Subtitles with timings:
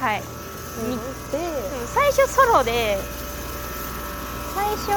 [0.00, 0.22] はい。
[0.82, 0.96] 英語
[1.30, 2.98] ででも最初ソロで
[4.54, 4.88] 最初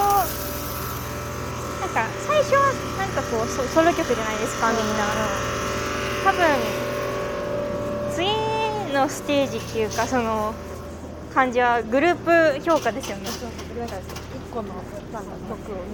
[1.82, 5.12] なんか最初はなんかこうソソロ曲じゃないですかみんなの。
[6.24, 6.40] 多分
[8.16, 8.28] 次
[8.94, 10.54] のステージっていうかその
[11.34, 12.16] 感じはグルー
[12.60, 13.28] プ評価ですよね。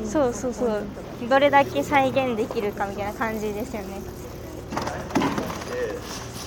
[0.05, 0.84] そうそうそう
[1.28, 4.02] どれだけ再現できるかみたいな感じですよね。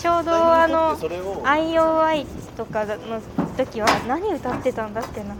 [0.01, 2.27] ちょうどあの IOI
[2.57, 3.21] とかの
[3.57, 5.35] 時は何歌ってたんだっけな。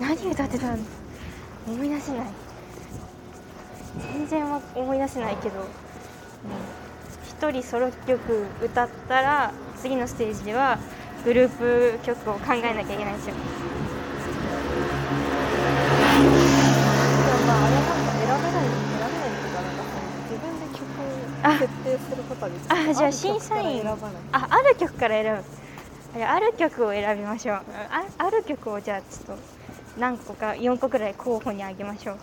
[0.00, 0.78] 何歌ってたん
[1.66, 2.26] 思い出せない。
[4.14, 5.66] 全然思い出せないけど、うん。
[7.50, 10.78] 人ソロ曲歌ったら次のステージでは
[11.24, 13.34] グループ曲を考えなきゃいけないんですよ
[17.46, 21.27] まああれなんか選べない選べないっていうかなんかその自分で曲を
[21.58, 23.82] 設定することはできるあじゃあ審査員。
[23.88, 23.96] あ
[24.32, 25.42] あある曲から選
[26.14, 26.24] ぶ。
[26.24, 27.56] あある曲を選びましょう。
[27.90, 29.42] あある曲をじゃあちょっと
[29.98, 32.18] 何個か4個くらい候補にあげましょう。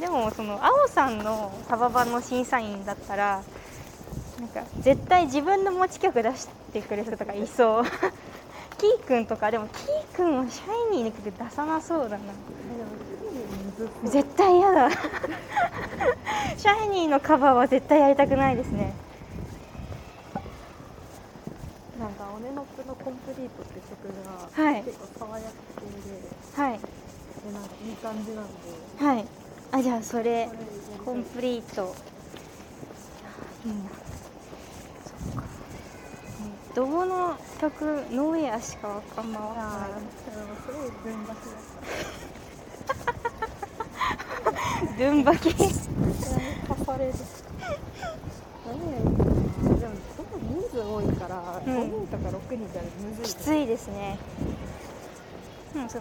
[0.00, 3.42] でもその青さんのサバ版の審査員だったら
[4.38, 7.84] なんか絶対自分の持ち曲出してくれる人とかいそう。
[8.78, 12.18] キーくんとかでもキーくんはシャイニーの曲出さなそうだな
[14.04, 14.90] 絶対嫌だ。
[16.56, 18.92] シャイニーのカバーは絶対やりたくないですね。
[21.98, 24.08] なんか「オネノップのコンプリート」って曲
[24.58, 24.82] がはい。
[24.82, 26.78] 結構爽やか系で,、はい。
[26.78, 29.04] でなんかいい感じなんで。
[29.04, 29.26] はい。
[29.72, 30.48] あじゃあそれ
[31.04, 31.94] コンプリート。
[33.64, 33.90] いいな。
[35.04, 35.44] そっか。
[36.74, 40.00] どこの曲ノーエアしかわかんまわかんあない
[40.66, 43.49] すごい分バスドゥ
[45.12, 45.64] ンバキだった
[46.74, 47.12] 足される
[48.66, 54.18] 何がいいかなでもすごい人数多いから、うん5人とか6人じゃむずいきついですね。
[55.74, 55.98] うんそ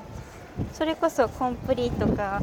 [0.74, 2.42] それこそコンプリートか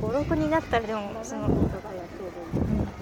[0.00, 2.30] 56になったらでもその7人とかやけど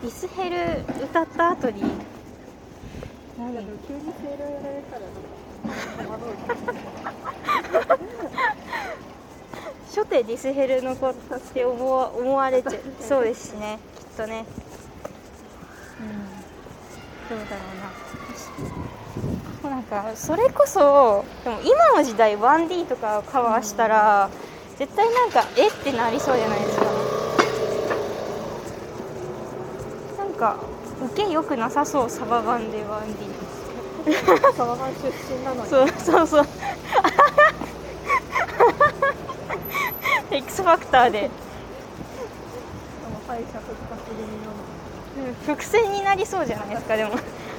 [0.02, 5.00] リスヘル歌った後になんかでも急にセールやられたら
[5.64, 6.34] なんか戸惑う
[9.94, 13.78] 初手ディスヘルの子って思わ思われちゃうそうですしね。
[13.96, 14.44] きっとね。
[16.00, 17.38] うん。
[17.38, 17.62] どうだろ
[19.62, 19.70] うな。
[19.70, 24.30] なんかそれこそでも今の時代 1D とかをカバーしたら、
[24.78, 26.84] 絶対なんかえってなりそうじゃないですか。
[30.18, 30.56] なんか
[31.12, 35.70] 受け良くなさそうサバ版で 1D サバ版出身なのに。
[35.70, 36.46] そうそうそう
[40.36, 41.30] X ファクターで。
[43.26, 47.12] 敗者復活組なの伏線になりそうじゃないですかでも。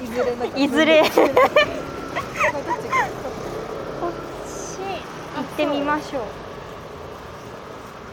[0.04, 0.32] いずれ
[0.64, 1.02] いずれ。
[1.02, 1.10] こっ
[4.46, 4.78] ち。
[5.36, 6.22] 行ってみましょう。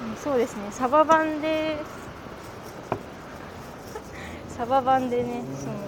[0.10, 0.64] うんそうですね。
[0.72, 1.78] サバ版で。
[4.50, 5.80] サバ版でねそのこ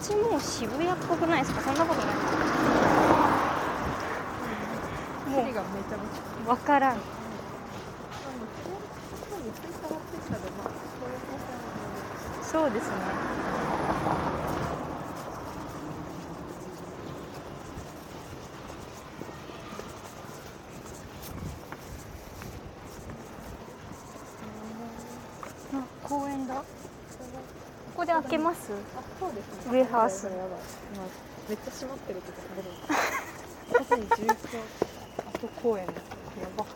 [0.00, 1.62] っちもう渋谷っぽくないですか？
[1.62, 2.20] そんなことないも
[5.38, 6.96] 距離がめちゃめちゃう分からん。
[12.42, 12.92] そうですね。
[25.74, 26.54] あ公園だ。
[26.56, 26.62] こ
[27.98, 28.72] こで開けます？
[28.72, 29.80] あそうですね。
[29.80, 30.26] ウェハース。
[31.48, 32.70] めっちゃ閉まってるとこ食べる。
[33.78, 34.26] ここに重
[35.38, 35.92] 工あと公園や
[36.56, 36.66] ば。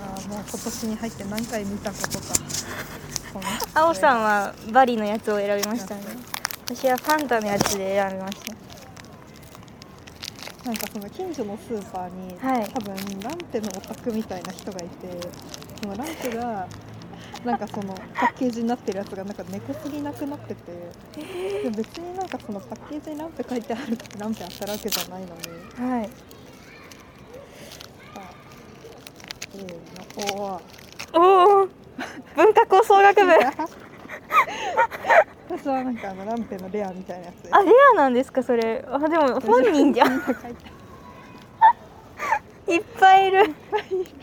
[0.00, 2.24] あーもう今年に入って何回見たことか。
[3.32, 6.02] この青さんはバリのやつを選びましたね。
[6.66, 8.54] 私はファンタのやつで選びました。
[10.64, 12.68] なんかその近所のスーパーに、はい。
[12.72, 15.20] 多分ランペのオタクみたいな人がいて
[15.82, 16.66] そのランペが
[17.44, 20.72] なんかそのパッケージになってるやつがなんか根こそぎなくなってて、
[21.62, 25.90] でも別になんかそのパッケージにランペ書いてあるランペあったわけじゃないのに。
[25.90, 26.08] はい。
[28.16, 28.20] あ
[29.56, 29.62] ええ
[30.26, 30.60] なおわ
[31.12, 31.68] おお
[32.34, 33.32] 文化構想学部。
[35.50, 38.82] 私はなんかあのランペのレアみたいなやつあレアなんですかそれ。
[38.88, 40.16] あでも本人じゃん。
[42.66, 43.44] いっぱいいる。
[43.44, 44.14] いっぱいいる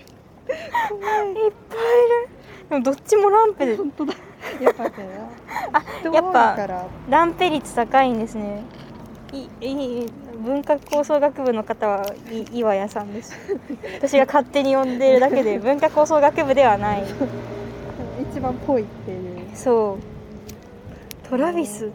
[2.71, 3.75] でもどっちもランペで。
[3.75, 4.13] 本当だ。
[4.61, 4.91] やっぱ ね
[5.73, 8.63] あやっぱランペ率高いんですね。
[9.33, 13.37] いいいい文化構想学部の方はい岩屋さんです。
[13.97, 17.03] 私が勝手に呼んでるだけで 文化構想学部ではない。
[18.31, 19.49] 一番ぽいっていう。
[19.53, 19.97] そ
[21.25, 21.29] う。
[21.29, 21.91] トラビス？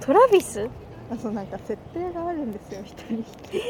[0.00, 0.68] トラビス？
[1.12, 3.60] あそうなんか設定があるんですよ一人一人。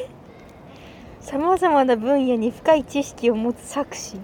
[1.20, 4.18] さまざまな分野に深い知識を持つ作詞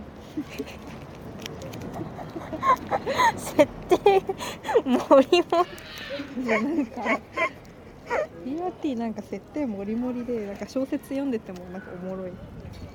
[3.37, 4.21] 設定
[4.85, 5.67] もりも
[6.43, 7.21] いやなんか
[8.45, 12.33] BRT なんか設定もりもりでなんか小説読んでてもなんかおもろい、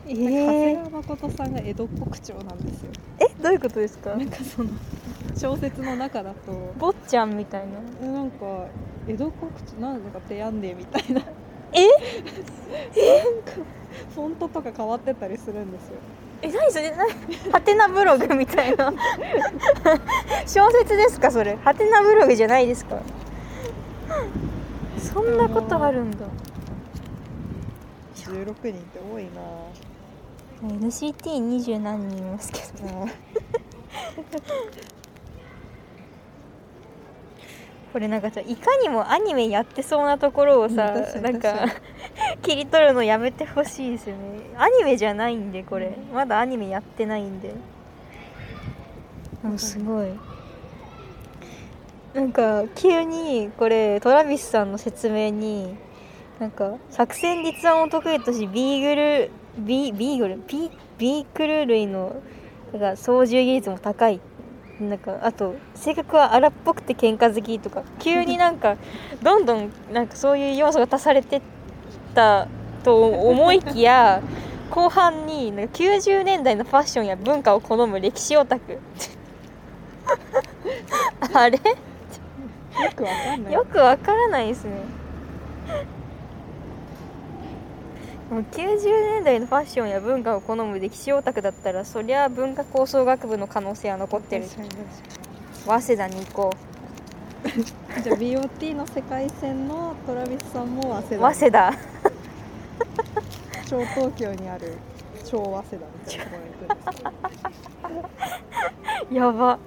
[0.07, 2.92] えなんか長谷ー、川誠さんが江戸っ子口調なんですよ。
[3.19, 4.16] えどういうことですか？
[4.16, 4.69] なんかその
[5.36, 7.66] 小説の中だと坊ちゃんみたい
[8.01, 8.07] な。
[8.07, 8.68] なんか
[9.07, 11.21] 江戸っ子口なんか手やんでみたいな。
[11.74, 11.88] え？
[11.88, 13.51] なんか
[14.13, 15.95] フォントとか変わってたりするんですよ
[16.41, 16.91] え何それ？
[16.91, 17.06] な
[17.51, 18.94] ハテナブログみたいな。
[20.47, 21.56] 小説ですかそれ？
[21.57, 23.00] ハテナブログじゃないですか。
[24.97, 26.18] そんなことあるんだ。
[28.15, 29.30] 16人って多いな。
[30.62, 33.06] NCT20 何人いますけどあ
[37.91, 41.68] これなんかさいかにもアニメやってそうなところをさ、なんか
[42.41, 44.39] 切り取るのやめてほしいですよね。
[44.57, 45.97] アニメじゃないんでこれ。
[46.13, 47.53] まだアニメやってないんで。
[49.44, 50.07] もうすごい。
[52.13, 55.75] なんか急にこれトラビスさんの説明に
[56.39, 62.21] なんか作戦立案を得意としビーグルビビーグルビビークル類の
[62.74, 64.19] なんか操縦技術も高い
[64.80, 68.78] なんかあと性格は荒っぽくて喧嘩好きとか急になんか
[69.22, 71.42] どんどんなんかそういう要素が足されてっ
[72.16, 72.48] た
[72.84, 74.22] と思いきや
[74.72, 78.78] 後半になんか90年代のファッションや文化を好む歴史オタク
[81.34, 81.58] あれ？
[81.58, 81.62] よ
[82.96, 83.54] くわかんない。
[83.54, 84.72] よくわからないですね
[88.30, 94.46] もう90年代のファッションや文化を好む歴史オタクだったらそりゃ文化構想学部の可能性は残ってる。
[95.66, 96.54] 早稲田に行こ
[97.56, 97.64] に
[98.04, 101.34] じゃあ BOT の世界線のトラビスさんも早う稲田。
[101.34, 101.74] 早稲田。
[103.68, 104.78] 超東京にある
[105.26, 106.81] 超早稲田みたいなところに行くんです
[109.10, 109.20] けど。
[109.26, 109.60] やば。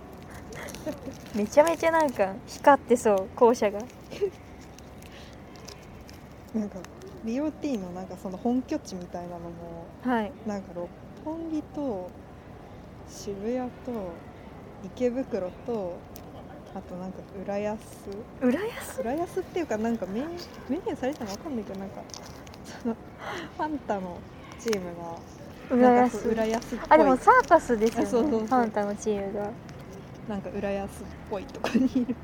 [1.34, 3.80] めちゃめちゃなんか光ってそう校舎が。
[6.54, 6.78] なんか
[7.24, 10.32] BOT のなんかその本拠地みたいなのもはい。
[10.46, 10.88] なんか六
[11.24, 12.10] 本木と
[13.08, 14.12] 渋谷と
[14.84, 15.96] 池袋と
[16.74, 17.78] あとなんか浦安。
[18.40, 19.00] 浦安？
[19.00, 20.22] 浦安っていうかなんか明
[20.68, 22.02] 明言されたのわかんないけどなんか
[22.82, 22.96] その
[23.56, 24.18] ファンタの
[24.58, 25.18] チームが
[25.76, 26.28] 浦安。
[26.28, 26.88] 浦安っぽい。
[26.88, 28.06] あでもサーカスですよね。
[28.06, 28.46] あそうそうそう。
[28.46, 29.50] ファンタのチームが。
[30.28, 30.90] なんか浦安っ
[31.30, 32.16] ぽいとこにいる。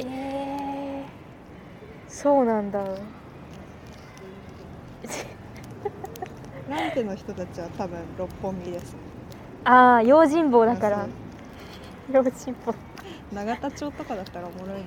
[0.00, 2.84] えー、そうなんだ
[6.68, 8.96] ランテの人たちは多分六本木です。
[9.64, 11.06] ああ用心棒だから。
[12.12, 12.74] 用心棒。
[13.32, 14.86] 永田町とかだったらおもろいのに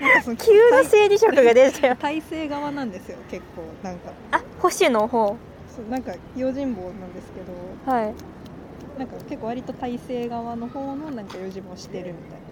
[0.00, 1.96] なんかその急な生理色が出てよ。
[2.00, 3.62] 体制側なんですよ結構。
[3.82, 4.12] なんか。
[4.32, 5.36] あ保守の方。
[5.74, 7.92] そうなんか用心棒なんですけど。
[7.92, 8.14] はい。
[8.98, 12.43] なんか結構割と体制側の方のなんか用心棒してるみたいな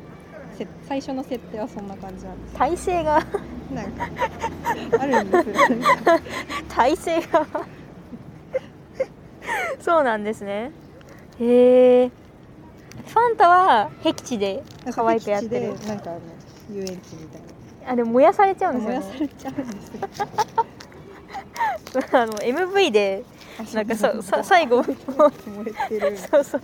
[0.56, 2.54] せ最初の設定はそんな感じなんです。
[2.54, 3.22] 体勢が。
[3.72, 4.08] なんか
[5.00, 5.46] あるんです
[6.68, 7.46] 体勢が。
[9.80, 10.70] そうなんですね。
[11.40, 12.10] へえ
[13.06, 14.62] ファンタは僻地で
[14.94, 15.74] 可愛くやってる。
[15.86, 16.20] なんかあの
[16.70, 17.42] 遊園地みたい
[17.84, 17.92] な。
[17.92, 19.06] あでも燃やされちゃうんです燃よね。
[19.06, 20.08] やされちゃうんですよ。
[22.12, 23.24] あの MV で
[23.58, 24.96] あなんかさそうさ最後燃
[25.66, 26.16] えてる。
[26.16, 26.62] そうそう。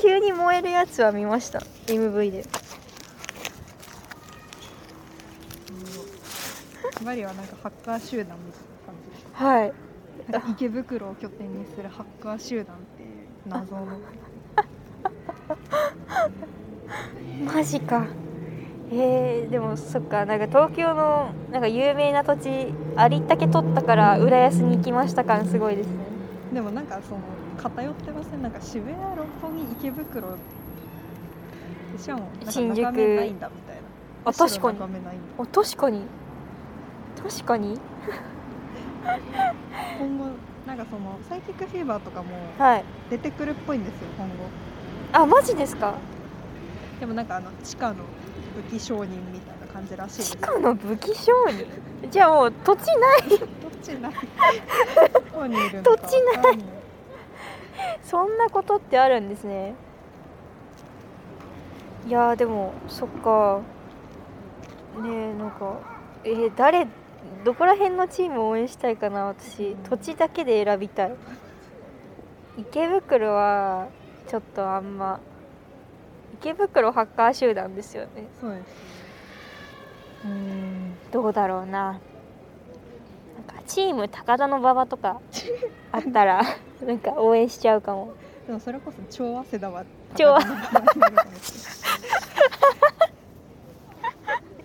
[0.00, 1.60] 急に燃えるやつは見ました。
[1.86, 2.44] MV で
[7.04, 9.72] バリはなんかハッカー集団みたいな感じですはい。
[10.30, 13.08] なんか池袋を拠点にするハッカー集団っていう
[13.46, 13.86] 謎の。
[17.54, 18.06] マジか。
[18.90, 20.24] えー、でもそっか。
[20.24, 25.92] なんか東京のなんか有名な土地ありったけ取ったから浦安に行きました感すごいですね。
[26.54, 27.20] でもなんかその
[27.58, 30.28] 偏ってませんなんか渋谷六本木池袋。
[31.98, 32.82] しかも新宿。
[32.84, 33.82] ないんだみたいな。
[34.24, 34.78] あ確かに。
[35.38, 36.00] あ確かに
[37.28, 37.78] 確かに。
[39.98, 40.26] 今後
[40.66, 42.28] なんかそのサイキックフィーバーとかも
[42.58, 42.84] はい。
[43.10, 44.32] 出てくるっぽいんですよ今後。
[45.12, 45.94] あマジですか？
[47.00, 47.96] でもなんかあの地下の
[48.56, 50.30] 武器商人みたいな感じらしいです。
[50.32, 51.66] 地下の武器商人？
[52.10, 53.22] じゃあもう土地ない。
[53.28, 54.12] どっちない
[55.82, 56.58] 土地ない。
[58.02, 59.74] そんなことってあるんですね。
[62.06, 63.60] いやーでもそっか。
[65.02, 65.74] ねえなんか
[66.22, 66.86] えー誰
[67.44, 69.76] どこら辺のチームを応援したいかな私。
[69.88, 71.14] 土地だけで選びたい。
[72.58, 73.88] 池袋は
[74.28, 75.20] ちょっとあんま
[76.40, 78.26] 池袋ハッカー集団ですよね。
[78.40, 78.64] そうです
[80.24, 81.92] うーんどうだろうな。
[81.92, 81.98] なん
[83.44, 85.20] かチーム高田の馬場とか
[85.92, 86.42] あったら
[86.86, 88.14] なんか応援しちゃうかも。
[88.46, 89.84] でもそれこそ超汗だわ
[90.16, 90.46] 超汗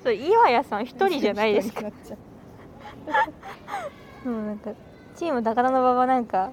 [0.04, 1.84] そう岩谷さん一人じゃないですか
[3.08, 4.72] 一人になっちゃううんなんか
[5.16, 6.52] チーム高田の馬場なんか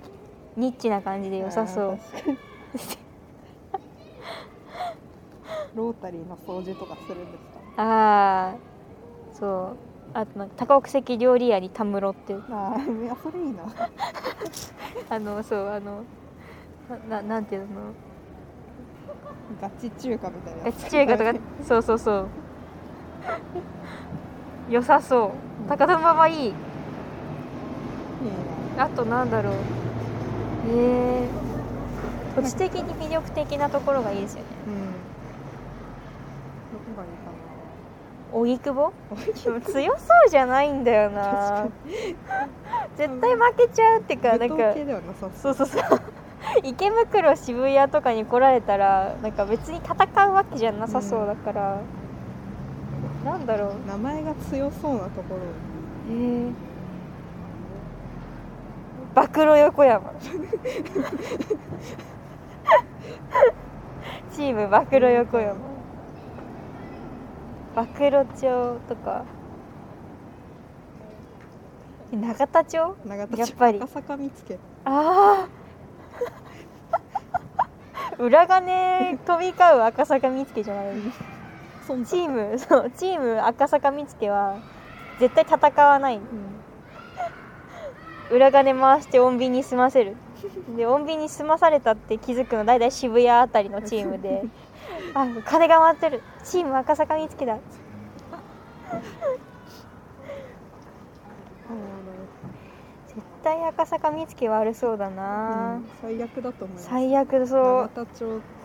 [0.57, 1.99] ニッチな感じで良さそう。
[5.75, 7.45] ロータリーの掃除とかするんです
[7.77, 7.83] か？
[7.83, 8.57] ああ
[9.39, 9.77] そう。
[10.15, 12.35] あとなんか多国籍料理屋にたむろって。
[12.51, 13.65] ああいやそれいいな。
[15.11, 16.03] あのそうあの
[17.11, 17.67] なななんていうの？
[19.61, 22.27] ガチ中華みたいなガチ中華とかそうそうそう
[24.69, 25.33] 良さそ
[25.67, 25.69] う。
[25.69, 26.55] 高田の馬場いい。
[28.79, 29.53] あとなんだろう。
[29.53, 29.57] へ
[31.23, 31.29] え
[32.37, 34.47] 土地的に魅力的なところがいいですよね。
[34.67, 34.79] なうん。
[34.85, 37.31] どこがいいか
[38.33, 38.93] 荻窪？
[39.11, 41.69] なでも強そうじゃないんだよな。
[41.69, 41.73] 確
[42.99, 44.57] 絶対負けちゃうっていうかなんか。
[45.21, 45.55] そう。
[45.55, 45.83] そうそう
[46.63, 51.81] 池袋渋谷とかに来られたらなんか別に戦うわけじゃなさそうだから、
[53.27, 55.41] なんだろう名前が強そうなところ。
[56.09, 56.53] え
[59.15, 60.13] 暴露横山。
[64.33, 65.59] チーム暴露横山。
[67.75, 69.25] 暴露町とか。
[72.13, 72.97] え永田町？
[73.05, 73.41] 永田町。
[73.41, 73.79] やっぱり。
[73.79, 74.57] 赤坂見附。
[74.85, 75.51] ああ
[78.23, 80.87] 裏金飛び交う赤坂見附じゃない
[81.89, 84.57] 孫チーム そうチーム赤坂見附は
[85.19, 86.17] 絶対戦わない。
[86.17, 86.57] うん。
[88.31, 90.17] 裏金回して穏便に済ませる。
[90.77, 94.43] で穏便に済まされたって気づくの大体渋谷あたりのチームで。
[95.15, 96.23] あ金が回ってる。
[96.45, 97.59] チーム赤坂見附だ。
[103.07, 106.89] 絶対赤坂見附悪そうだな、うん最悪だと思います。
[106.89, 107.63] 最悪そう。
[107.63, 108.19] 永田町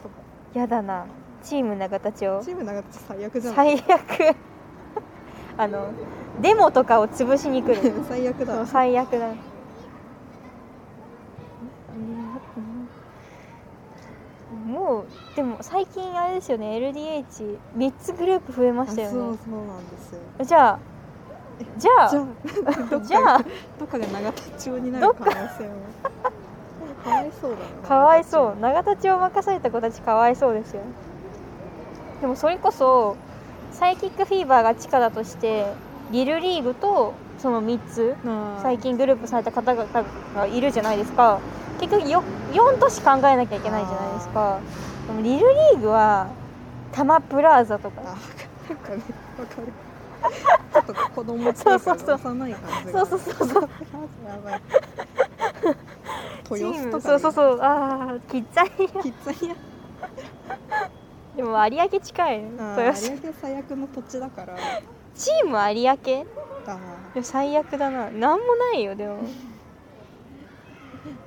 [0.04, 0.22] とか。
[0.54, 1.06] やだな
[1.44, 2.42] チーム永田町。
[2.44, 4.36] チーム永田町最悪じゃない最悪。
[5.58, 5.88] あの
[6.42, 7.94] デモとかを潰しに来る。
[8.08, 9.28] 最悪だそう最悪だ。
[14.66, 16.78] もうでも最近あれですよね。
[16.78, 19.18] LDH3 つグループ増えましたよね。
[19.18, 20.20] あそうそうなんですよ。
[20.44, 20.80] じゃあ
[21.78, 22.10] じゃあ
[23.04, 23.46] じゃあ
[23.80, 25.76] どっかで永田町になる可能性も
[27.04, 27.88] かわいそうだな。
[27.88, 28.60] かわいそう。
[28.60, 30.82] 永田町を任された子たちかわいそうですよ
[32.22, 33.18] でもそれこそ
[33.72, 35.66] サイキックフィーバーが地下だとして
[36.12, 38.16] リルリーグとその3つ
[38.62, 41.40] 最近グループされた方々がいるじゃないですか。
[41.80, 44.60] 結局よ4都市考えなきゃいけないじゃないですか。
[45.08, 46.30] でもリルリーグは
[46.92, 48.02] タマプラーザとあか。
[48.04, 48.16] なん
[48.78, 49.02] かね
[49.40, 49.74] わかる。
[50.72, 51.98] ちょっと子供っぽいそうそうい
[52.54, 53.06] 感じが。
[53.06, 53.64] そうそうそうそう。
[53.64, 54.62] やばい。
[56.62, 57.62] 豊洲とかそうそうそう。
[57.62, 61.01] ああキッザニキッザニア
[61.36, 62.52] でも有明近いね。
[62.52, 63.12] 豊洲。
[63.12, 64.58] ー有明最悪の土地だから。
[65.16, 65.96] チーム有明？
[65.98, 66.26] で
[66.68, 66.78] あ
[67.16, 68.10] も最悪だな。
[68.12, 69.20] なんもないよでも。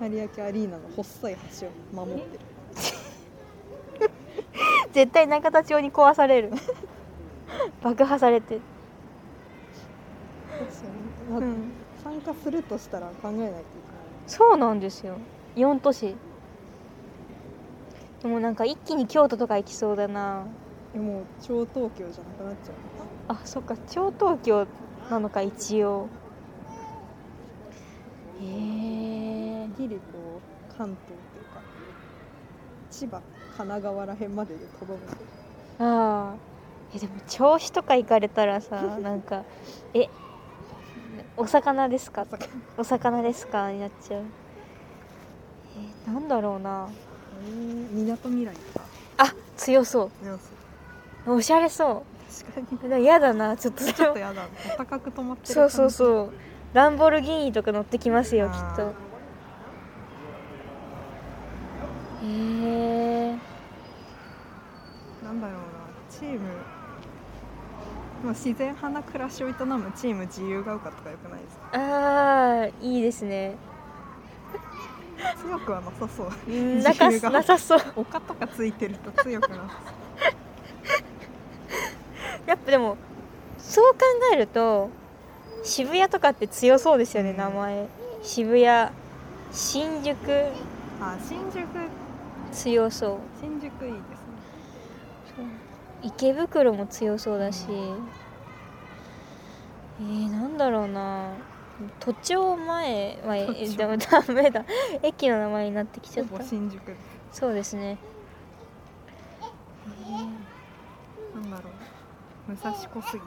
[0.00, 1.70] ー 有明アリーナの細い橋を
[2.06, 4.10] 守ってる。
[4.92, 6.50] 絶対中田町に壊される。
[7.82, 8.58] 爆破されて、
[10.50, 10.72] 確か
[11.28, 13.60] に、まあうん、参加するとしたら考えないといけない。
[14.26, 15.16] そうなんですよ。
[15.56, 16.16] 4都市
[18.24, 20.46] でもなんか一気に京都とか行きそうだな。
[20.94, 23.76] えもう超東京じゃなくなっちゃうあそっか。
[23.90, 24.66] 超東京
[25.10, 26.08] なのか一応。
[28.40, 29.68] へえ。
[29.76, 30.40] ギリこ
[30.72, 31.60] う関東っていうか
[32.90, 33.20] 千葉
[33.56, 35.06] 神奈川らへんまででとどめて
[35.80, 36.34] ああ。
[36.94, 39.42] えでも銚子とか行かれたらさ なんか
[39.92, 40.08] 「え
[41.36, 42.46] お魚ですか?」とか
[42.78, 44.22] 「お魚ですか?」になっちゃう。
[46.06, 46.88] えなんだろうな
[47.90, 48.86] みなとみらいとか。
[49.18, 50.34] あ強そなん
[51.26, 51.36] う。
[51.36, 52.04] おしゃれそ
[52.46, 53.02] 確かに。
[53.02, 53.84] 嫌だなちょっと。
[53.84, 54.46] ちょっとやだ。
[54.74, 56.32] お高く止まってるそうそううそう。
[56.72, 58.92] ランボルギーニとか乗ってきますよきっと。
[62.24, 63.30] へえ
[65.22, 65.60] なんだろうな。
[66.10, 66.38] チーム。
[68.24, 71.68] まあ自然派な暮らしを営むチーム自由が丘とかよくないですか？
[71.74, 73.54] あーいいですね
[75.40, 76.28] 強くはなさそう。
[76.48, 77.80] うんなかなさそう。
[77.96, 79.62] 丘とかついてると強くなさ
[82.46, 82.96] やっぱでも
[83.58, 84.00] そう考
[84.32, 84.90] えると
[85.62, 87.36] 渋谷とかって強そうですよね、うん。
[87.36, 87.88] 名前。
[88.22, 88.90] 渋谷
[89.52, 90.16] 新宿。
[91.00, 91.66] あ新宿。
[92.52, 93.18] 強そう。
[93.40, 95.46] 新宿いいですね。
[96.02, 97.66] 池袋も強そうだし、
[100.00, 101.30] えー、なんだろうな
[102.00, 104.64] 都庁前はでもダメだ。
[105.02, 106.42] 駅の名前になってきちゃった。
[106.42, 106.96] 新宿。
[107.32, 107.98] そうですね。
[111.34, 111.70] なんだろ
[112.48, 112.52] う。
[112.52, 113.20] 武蔵小杉。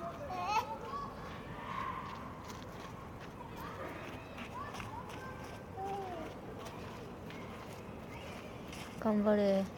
[8.99, 9.63] 頑張れ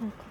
[0.00, 0.24] なんか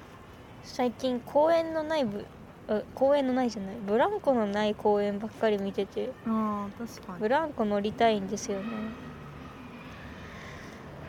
[0.77, 2.23] 最近公園のないぶ
[2.67, 3.75] あ公園のないじゃない。
[3.87, 6.11] ブランコのない公園ばっかり見てて。
[6.27, 7.19] ああ確かに。
[7.19, 8.65] ブランコ乗りたいんですよね。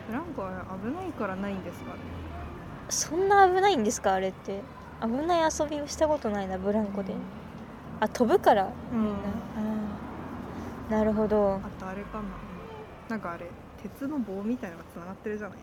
[0.07, 1.99] ブランコは危ないからないんですかね？
[2.89, 4.13] そんな危ないんですか？
[4.13, 4.59] あれって。
[5.03, 7.13] 危ない遊びをしたことないなブランコで。
[7.99, 8.71] あ飛ぶから。
[8.91, 9.03] うん。
[9.03, 10.91] みんな、あー。
[10.93, 11.57] なるほど。
[11.57, 12.23] あとあれかな。
[13.07, 13.45] なんかあれ
[13.83, 15.59] 鉄の棒みたいなのがつながってるじゃない？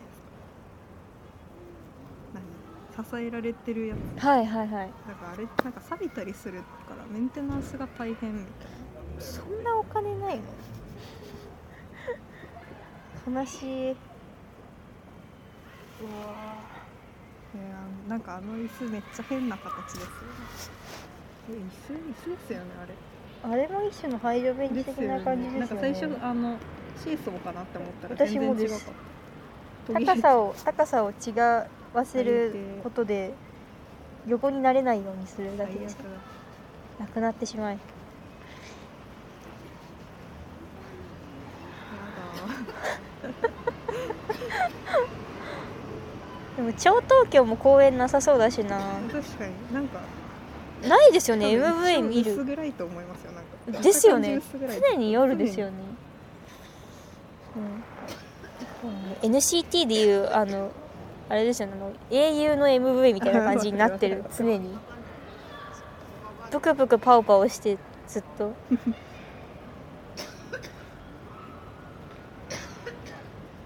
[3.03, 4.23] 支えられてるやつ。
[4.23, 4.89] はいはいはい。
[5.07, 8.67] だからあれなんか錆びたりするからメンテナンスが大変みたい
[9.19, 9.77] そんな。
[9.77, 10.39] お金ない。
[13.29, 13.95] の悲しいな、いや
[18.07, 20.07] なんかあの椅子めっちゃ変な形ですよね。
[21.49, 23.53] え椅子椅子ですよねあれ。
[23.53, 25.59] あれも一種の排除ベンチ的な感じですよね。
[25.59, 26.57] なんか最初あの
[27.03, 28.79] シーソーかなって思ったら私全然違かっ
[29.85, 31.13] た高さを高さを違
[31.93, 32.53] わせる
[32.83, 33.33] ことで
[34.27, 35.97] 横になれないようにするだけです
[36.99, 37.79] なくなってしまいや
[46.57, 48.77] でも超東京も公園なさそうだしな。
[48.79, 49.73] だ確かに。
[49.73, 49.99] なんか
[50.87, 53.81] ないですよね MV 見薄る暗いと思いますよなんか。
[53.83, 54.41] ですよね。
[54.91, 55.73] 常に夜ですよね、
[59.23, 60.71] うん、NCT でいうあの
[61.29, 64.77] あれですよねあの英雄の MV みたいな感じになってる常に。
[66.49, 68.53] ぷくぷくパオパオしてずっと。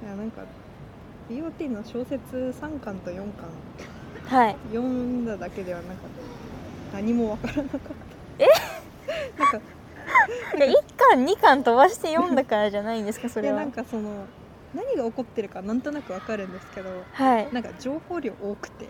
[0.04, 0.42] いやなんか
[1.30, 3.26] BOT の小説3巻と4巻。
[4.26, 4.56] はい。
[4.72, 6.04] 読んだだけではなんか
[6.94, 7.86] 何もわからなかった。
[8.40, 8.48] え？
[9.38, 9.58] なんか
[10.58, 13.60] いや1巻2巻飛ばして読んだからじゃないんですかそれは。
[13.60, 14.26] なんかその
[14.74, 17.54] 何が起こってるかなんとなくわかるんですけどはい。
[17.54, 18.88] なんか情報量多くて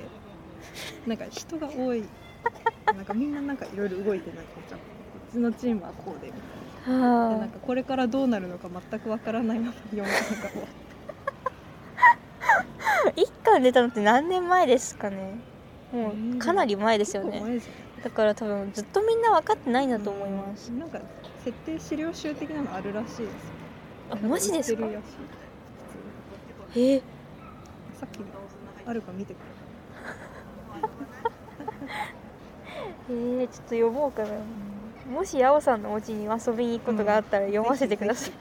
[1.08, 2.04] なんか人が多い。
[2.86, 4.86] なんかみんななんかいろいろ動いてなんかじゃあこ
[5.30, 6.38] っちのチームはこうでみた
[6.92, 6.98] いな。
[6.98, 10.70] ではなんかこれからどうなるのか全くわからないまま読むのが終わっ
[13.06, 15.36] あ1巻出たのって何年前ですかね。
[15.92, 17.32] もうかなり前ですよね。
[17.32, 20.72] 結構前じゃだから多分ずっとみんな分かってないんだと思います。
[20.72, 20.80] うん。
[20.80, 21.00] なんか
[21.44, 23.28] 設定資料集的なのあるらしいですよ。
[24.12, 24.86] あマジですか？
[26.74, 27.02] えー
[28.00, 28.20] さっき
[28.86, 29.44] あるか見てくれ
[33.10, 34.30] えー、ちょっと読もうかな
[35.12, 38.34] もしヤオさんのお家に遊びに行くことがあったら読ませてください、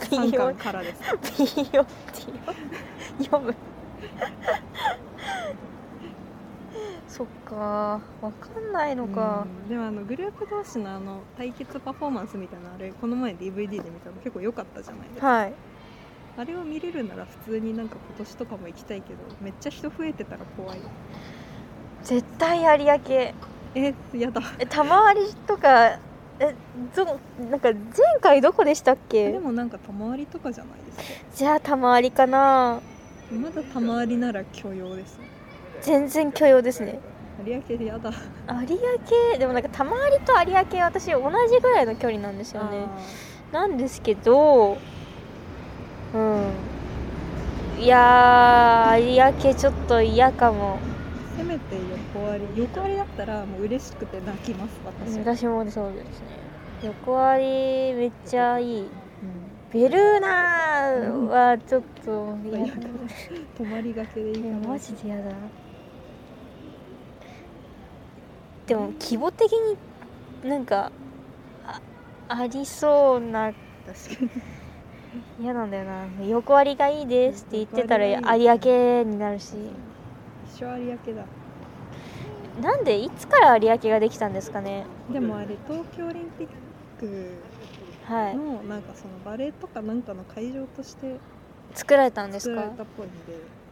[0.00, 1.84] 3巻からです POT を
[3.22, 3.54] 読む。
[7.06, 15.26] そっかわかんないのか、うんでもあのグループ同士のあの対決パフォーマンスみたいなあれこの前 DVD で見たの結構良かったじゃないですか。
[15.26, 15.52] はい
[16.38, 20.78] あれを見れるなら普通になんか今年とかも行きたいけどめっちゃ人増えてたら怖い。
[22.02, 23.34] 絶対有明。
[23.74, 24.42] えやだ。
[24.58, 25.98] え玉りとか
[26.40, 26.54] え
[26.96, 27.04] ど
[27.50, 27.82] なんか前
[28.20, 29.32] 回どこでしたっけ？
[29.32, 31.26] でもなんか玉割りとかじゃないですか？
[31.34, 32.80] じゃあ玉りかな。
[33.30, 35.18] まだ玉割りなら許容です。
[35.18, 35.26] ね
[35.82, 36.98] 全然許容ですね。
[37.44, 38.10] 有明でやだ。
[38.68, 38.78] 有
[39.32, 39.38] 明？
[39.38, 42.86] でもなんか玉りと有明私同じぐらいの距離なんですよね。
[43.52, 44.78] なんですけど
[46.14, 47.82] うん。
[47.82, 50.78] いやー有明ちょっと嫌かも。
[51.36, 51.76] せめて
[52.14, 52.62] 横割り。
[52.62, 56.26] 横割りだったらもう嬉しくて泣きます私、うん私もそうですね。
[56.82, 58.88] 横割りめっちゃいい。
[59.72, 60.28] ベルーナ
[61.30, 62.72] はちょっと嫌だ
[63.56, 65.32] 泊まりがけでいいいやマジで嫌だ。
[68.66, 69.78] でも規模的に
[70.48, 70.92] なんか
[71.66, 71.80] あ
[72.28, 73.52] ありそうな
[73.86, 74.30] 確かに
[75.40, 76.06] 嫌なんだよな。
[76.26, 79.54] 横割りがいいですって言ってたら有明になるし。
[80.46, 81.24] 一生有明だ。
[82.60, 84.84] なんでいつから有明ができたんですかね。
[85.10, 86.48] でもあれ東京オリンピッ
[87.00, 87.30] ク
[88.04, 88.36] はい。
[88.36, 91.16] のなんかそのバレエとかなんかの会場として
[91.74, 92.60] 作られたんですか？
[92.62, 93.62] 作られたっぽいんで。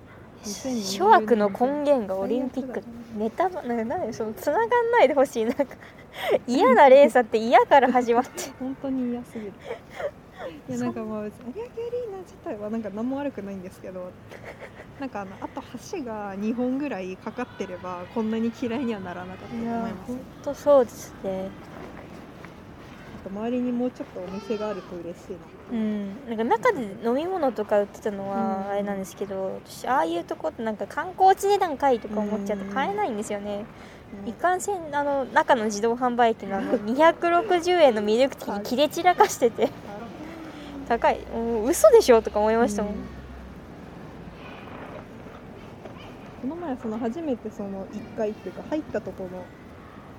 [0.43, 2.83] 2020諸悪の根源がオリンピック。
[3.17, 5.45] ネタばななんでその繋がんないでほしい。
[5.45, 5.65] なんか
[6.47, 8.31] 嫌な連鎖って嫌から始まって。
[8.59, 9.53] 本当に嫌すぎる
[10.69, 14.11] いやなんかまあ別に有明アリーナ自体はなんか何も悪くないんですけど。
[15.01, 20.09] なんかあのあと橋が2本ぐらいかかってればこんなに嫌いにはならなかったと思います。
[20.09, 21.49] 本当そうですね。
[23.25, 25.39] あと周りにもうちょっとお店があると嬉しいな。
[25.73, 26.27] うん。
[26.29, 28.29] なんか中で飲み物とか売ってたのうん。
[28.29, 32.75] はあれなんですけど、私ああいうとこってなんか観光地値段かいとか思っちゃってうん。
[32.75, 33.65] 買えないんですよね、
[34.25, 39.71] いねかんせんあの中の自動販売機のあの260円のミルクティーに切れ散らかしてて
[40.91, 41.21] 高い。
[41.33, 43.01] もう嘘でしょとか思いましたもん、うん。
[46.51, 49.45] この前その初めてその1階っていうか入ったところの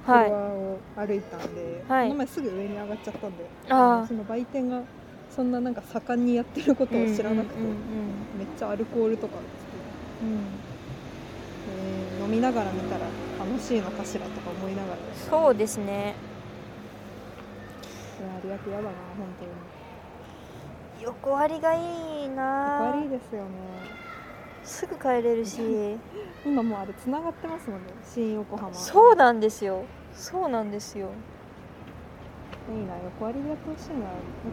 [0.05, 2.07] フロはいアを歩いたんで、はい。
[2.07, 4.07] この前すぐ上に上がっちゃったんであー。
[4.07, 4.81] その売店が
[5.29, 7.75] そんななんか盛んにやってることを知らなくて、うんうん
[8.39, 9.35] めっちゃアルコールとか
[10.23, 10.37] うんうん。
[12.17, 13.01] えー飲みながら見たら
[13.39, 14.95] 楽しいのかしらとか思いながら。
[14.95, 16.15] いそうですね。
[18.21, 19.51] や有明やだな本当に
[21.03, 22.93] 横割りがいいな。
[22.93, 23.49] 悪いですよね。
[24.63, 25.59] すぐ帰れるし。
[26.45, 27.87] 今もうあれ繋がってますもんね。
[28.03, 28.73] 新横浜。
[28.73, 29.83] そうなんですよ。
[30.13, 31.09] そうなんですよ。
[32.69, 34.01] いいな横割りでやってほしいな。
[34.01, 34.09] だっ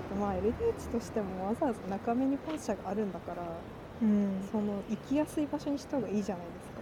[0.08, 3.42] てまあ LDH としてもわざわざ中目に本社があるんだから
[4.02, 4.48] うん。
[4.50, 6.80] その行きやすい場所にした方がいいじゃないですか。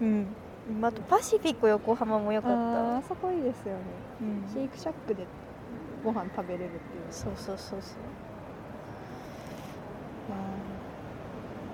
[0.00, 0.86] うん。
[0.86, 2.96] あとパシフィコ横浜も良かった。
[2.98, 3.80] あそこいいですよね。
[4.22, 4.48] うん。
[4.48, 5.26] シェイクシャックで
[6.02, 6.80] ご飯食べれるっていう。
[7.10, 7.98] そうそうそうそう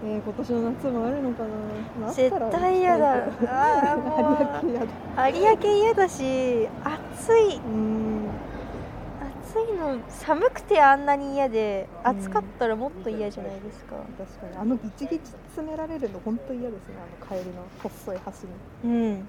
[0.04, 1.42] えー、今年の夏もあるのか
[2.00, 2.12] な？
[2.12, 3.24] 絶ら対嫌だ。
[3.46, 4.38] あーもう。
[5.36, 7.60] 有明嫌だし暑い。
[9.50, 13.96] 暑いの寒くてあんなに嫌でうん暑かったらもっと嫌じゃないですか。
[14.16, 14.56] 確かに。
[14.56, 16.94] あのギチギチ詰められるの本当嫌ですね。
[16.98, 18.94] あの帰りの細い橋に。
[18.94, 19.14] うん。
[19.14, 19.22] いや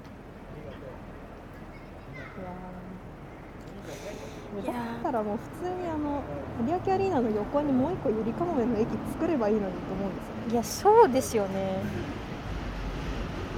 [4.65, 6.23] だったらもう普通にあの
[6.67, 10.51] 有明アリーナの横にもう一個ゆりかもめの駅作ればいいのにと思うんですよ。
[10.51, 11.81] いやそうですよね。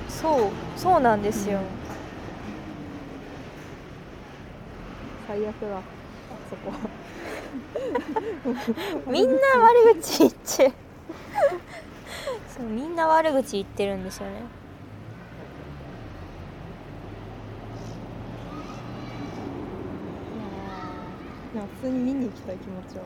[0.10, 1.60] そうそうなんですよ、
[5.28, 5.78] 最悪だ。
[5.78, 5.82] あ
[6.50, 6.74] そこ。
[9.08, 10.74] みんな悪口言って
[12.48, 14.61] そうみんな悪口言ってるんですよね
[21.54, 23.04] いや普通に見に行きたい気持ちは。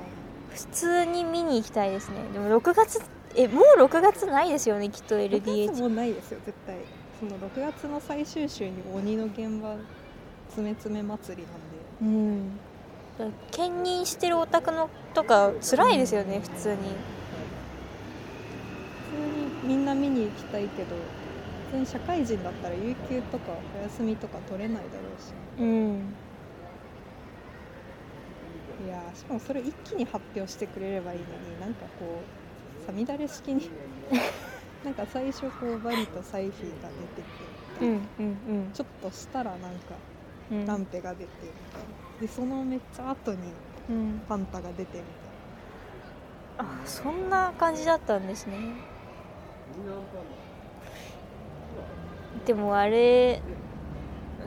[0.49, 2.17] 普通に見に行きたいですね。
[2.33, 3.01] でも6月
[3.35, 6.77] えもう6月ないですよねきっと6月 LDH もうないですよ絶対。
[7.19, 9.75] その6月の最終週に鬼の現場
[10.47, 12.17] 詰め詰め祭りなんで。
[13.21, 13.31] うん。
[13.51, 16.75] 兼任してるお宅のとか辛いですよね普通に。
[16.75, 16.81] 普
[19.63, 20.95] 通にみんな見に行きたいけど
[21.71, 25.33] 普通に社会人だったら有給とかお休みとか取れないだろうし。
[25.59, 26.13] うん
[28.83, 32.21] いやーしかもそれを一気に発表してくれればいいのになんかこ
[32.83, 33.69] うさみだれ式に
[34.83, 39.95] なんか最初こうバリとサイフィーが出ててうんうんちょっとしたらなんか
[40.51, 40.65] うん。
[40.65, 41.87] ランペが出てみたいな。
[42.21, 43.51] でそのめっちゃ後に
[43.89, 44.21] うん。
[44.27, 45.01] ファンタが出てみたい
[46.57, 48.57] あそんな感じだったんですね。
[52.45, 53.41] でもあれ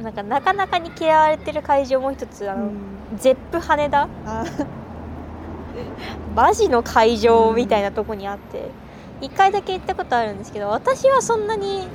[0.02, 2.70] なんかなかなかに嫌われてる会場もう一つあなの、
[3.16, 4.08] ゼップ羽田？
[4.26, 4.44] あ。
[6.34, 8.70] マジの会場みたいなとこにあって
[9.20, 11.88] 1回だけ行ったことあるんですけど私はそんなに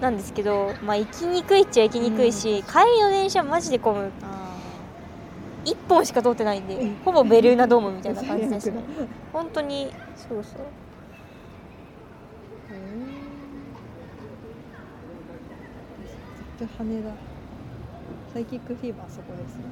[0.00, 4.12] なんですけどまあ行きにくいっちゃ行きにくいし、帰りの電車マジで混む。
[4.22, 4.38] あ
[5.64, 6.96] 1本しか通ってないんでうん。
[7.04, 8.82] ほぼベルーナドームみたいな感じですね。
[9.32, 10.60] 本当にそうそう。
[16.78, 17.27] 羽田
[18.38, 19.64] サイキックフィーバーそこですね。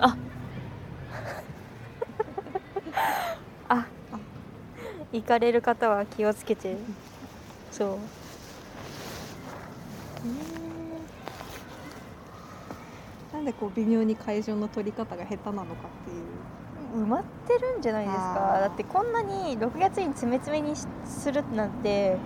[0.00, 0.16] あ。
[5.12, 6.76] 行かれる方は気をつけて。
[7.70, 7.98] そう。
[13.32, 17.04] なんでこう微妙に会場の取り方が下手なのかっていう。
[17.04, 18.54] 埋まってるんじゃないですか。
[18.54, 18.60] あー。
[18.62, 22.16] だってこんなに6月に詰め詰めにしするなんて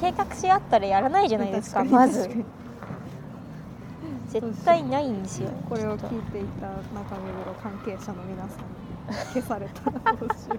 [0.00, 2.30] 計画しあったらやらないじゃないですかまず
[4.34, 5.50] 絶対ないんですよ。
[5.68, 10.56] これを聞いていた中目黒関係者の皆さんに消されたらどうしよ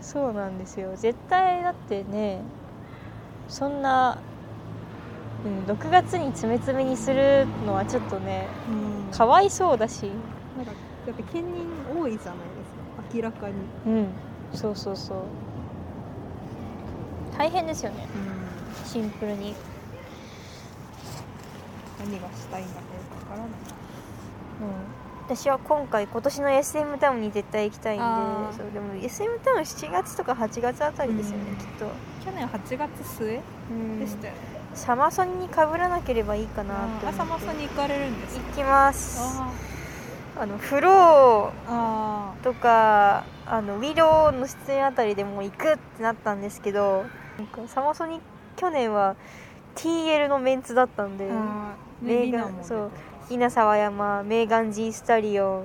[0.00, 0.90] そうなんですよ。
[0.96, 2.42] 絶対だってね
[3.46, 4.18] そんな、
[5.44, 9.16] うん、6月に詰め詰めにするのはちょっとねう、うん。
[9.16, 10.10] かわいそうだし。
[10.56, 10.72] なんか
[11.06, 11.64] だって兼任
[11.96, 13.14] 多いじゃないですか。
[13.14, 13.54] 明らかに。
[13.86, 14.08] うん。
[14.52, 15.18] そうそうそう。
[17.38, 18.08] 大変ですよね。
[18.16, 18.84] うん。
[18.84, 19.54] シンプルに
[22.00, 22.84] 何がしたいんだかよ
[23.26, 23.48] くわからない。
[24.60, 31.56] うん、私は今回今年の SM タウンに絶対行きたいんでそうでも SM タウン7月とか8月あたりですよね、うん。
[31.56, 31.86] きっと、
[32.24, 34.00] 去年8月末うん。
[34.00, 34.38] でしたよね、
[34.74, 39.20] サマソニにかぶらなければいいかなってあ朝マソに行かれるんです行かきます。
[39.40, 39.50] あ
[40.40, 47.04] あのフロあーとかあのウィローの出演あたりでもう行くってなったんですけど
[47.36, 48.20] なんかサマソニ
[48.56, 49.16] 去年は
[49.74, 51.28] TL のメンツだったんで
[52.00, 52.90] メーそう。
[53.30, 55.64] 稲沢山メーガン G スタリオン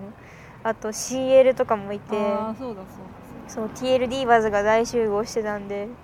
[0.63, 2.15] あと CL とかもいて。
[2.17, 2.86] ああそうだそうだ
[3.48, 5.88] そう TL ディーバーズが大集合してたんで。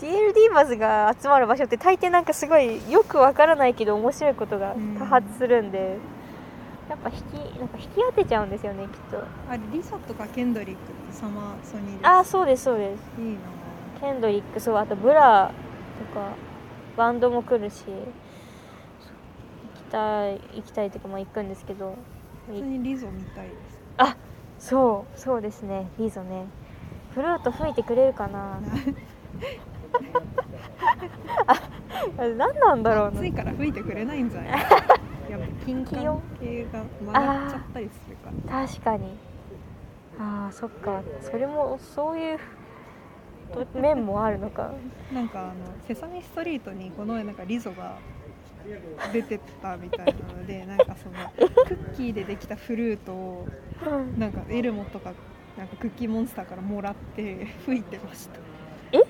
[0.00, 5.98] TL ディーバーズが集まる場所って大抵なんかすごいよくわからないけど面白いことが多発するんで、
[6.88, 9.22] やっぱ引きなんか引き当てちゃうんですよねきっと。
[9.48, 13.20] あれリサとかケンドリックってサマソニーですああそうですそうです。
[13.20, 13.38] いいな
[14.00, 15.52] ケンドリックそうあとブラ
[16.14, 16.34] とか
[17.00, 17.94] バンドも来るし行
[19.74, 21.96] きたい行きたいというかまあ行くんですけど
[22.46, 23.80] 普通にリゾみたいです。
[24.68, 25.88] そうそうですね。
[25.98, 26.44] リーゾね。
[27.14, 28.60] フルート吹いてくれるかな。
[31.46, 31.54] あ
[32.36, 33.20] 何なんだろうな。
[33.20, 34.50] 暑いから吹いてくれないんじゃない？
[35.30, 38.66] やっぱ金管系が曲がっちゃったりするから。
[38.66, 39.16] 確かに。
[40.18, 41.00] あーそっか。
[41.22, 42.38] それもそういう
[43.74, 44.72] 面もあるのか。
[45.12, 45.52] なんかあの
[45.86, 47.98] 「セサミストリート」にこの前なんかリゾが
[49.12, 53.48] 出てたみたいなので なんかそのクッキーでできたフルートを
[54.16, 55.12] なんかエルモとか
[55.58, 58.38] なんかクッキーモンスターからもらって吹いてました。
[58.92, 59.02] え？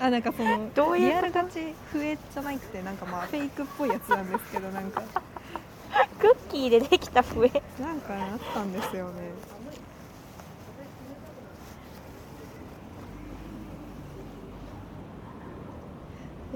[0.00, 5.02] あなんかそのどういうリアルガチ笛じゃなくてなんかまあフェイクっぽいやつなんですけどなんか。
[6.18, 7.50] クッキーでできた笛？
[7.80, 9.12] なんかあったんですよね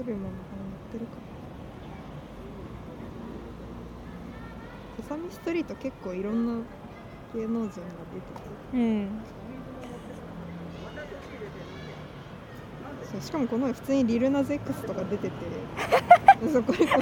[0.05, 1.13] エルモの方乗ってるか
[4.97, 6.63] セサミストリート結構いろんな
[7.33, 7.87] 芸能人が出てて。
[8.73, 9.09] うん。
[13.11, 15.33] そうしかもこの前普通にリルナゼックスとか出てて。
[16.53, 16.99] そこにこう。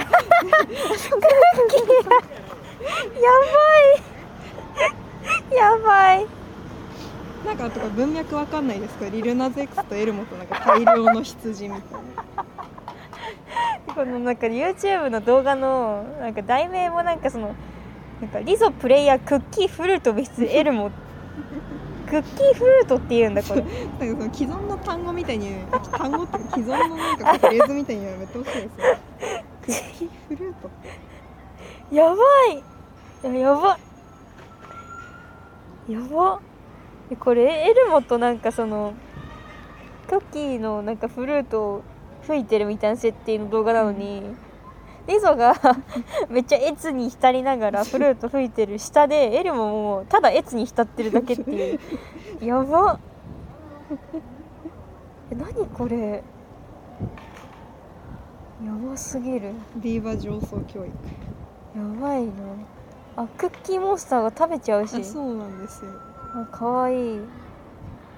[3.20, 3.68] やば
[5.52, 5.54] い。
[5.54, 6.26] やばい。
[7.44, 12.02] なんかとか文脈わかんないですかリルナゼックスとエルモとなんか大量の羊みたい
[12.36, 12.53] な
[13.94, 17.54] このなんか YouTube の動画のなんか題名もなんかその
[18.20, 20.90] なんかリゾプレイヤークッキーフルート別エルモ
[22.06, 23.62] クッキーフルートって言うんだこれ。
[23.62, 25.50] なんかその既存の単語みたいに
[25.92, 28.70] 単語って既存のなんかフレーズみたいにやめてほしいですよ
[29.62, 30.70] クッキーフルート
[31.94, 32.14] やば
[32.52, 33.32] い。
[33.32, 33.78] いややば。
[35.88, 36.40] やば。
[37.10, 38.94] えこれエルモとなんかその
[40.08, 41.84] クッキーのなんかフルートを
[42.26, 44.22] 吹いてるみたいな設定の動画なのに、
[45.06, 45.54] リゾが
[46.30, 51.80] めっちゃエツに浸りながらフルート吹いてる下でエルモもただエツに浸ってるだけっていう。
[52.44, 52.98] やば。
[55.30, 56.22] え何これ。
[58.64, 59.52] やばすぎる。
[59.76, 60.88] ディーバ上層教育。
[61.76, 62.32] やばいな。
[63.16, 64.96] あクッキーモンスターが食べちゃうし。
[64.96, 65.90] あそうなんですよ。
[66.34, 67.20] あかわいい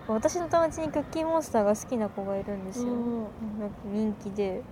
[0.09, 2.89] 私の友達にクッキーモンスターが好きな子がいるんですよ。
[2.89, 3.23] うん。
[3.59, 4.63] なんか人気で。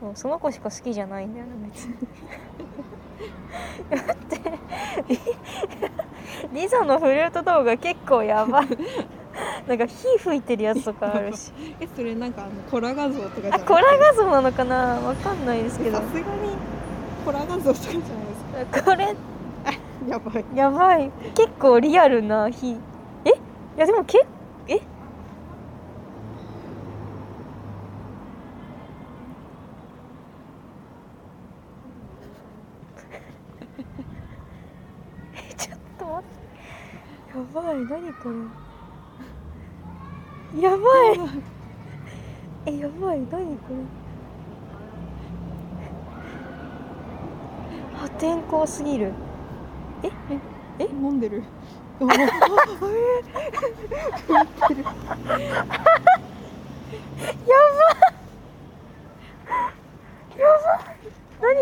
[0.00, 1.46] もうその子しか好きじゃないんだよ。
[1.46, 1.94] な別に。
[3.90, 4.38] だって。
[6.52, 8.68] リリゾのフルート動画結構やばい。
[9.66, 11.52] なんか火吹いてるやつとかあるし。
[11.80, 14.76] えそれなんかあのコラ画像とかじゃあコラ画像なのかな？
[15.00, 15.98] わかんないですけど。
[15.98, 16.24] さすがに
[17.24, 18.00] コラ画像とかじゃない
[18.66, 19.06] ですこれ。
[19.06, 19.14] か
[20.08, 20.44] やばい。
[20.54, 21.10] やばい。
[21.34, 22.70] 結構リアルな火。
[22.72, 22.76] え
[23.78, 24.26] いやでもけ
[24.66, 24.74] え？
[24.74, 24.80] え
[35.56, 36.22] ちょっと待っ
[37.32, 37.38] て。
[37.38, 37.76] やばい。
[37.86, 38.30] 何こ
[40.54, 40.60] れ？
[40.60, 40.82] やばい。
[42.66, 43.20] えやばい。
[43.30, 43.76] 何これ？
[48.00, 49.12] 破天荒すぎる。
[50.02, 50.10] え？
[50.80, 50.86] え？
[50.86, 51.44] 飲んでる。
[52.00, 52.28] 何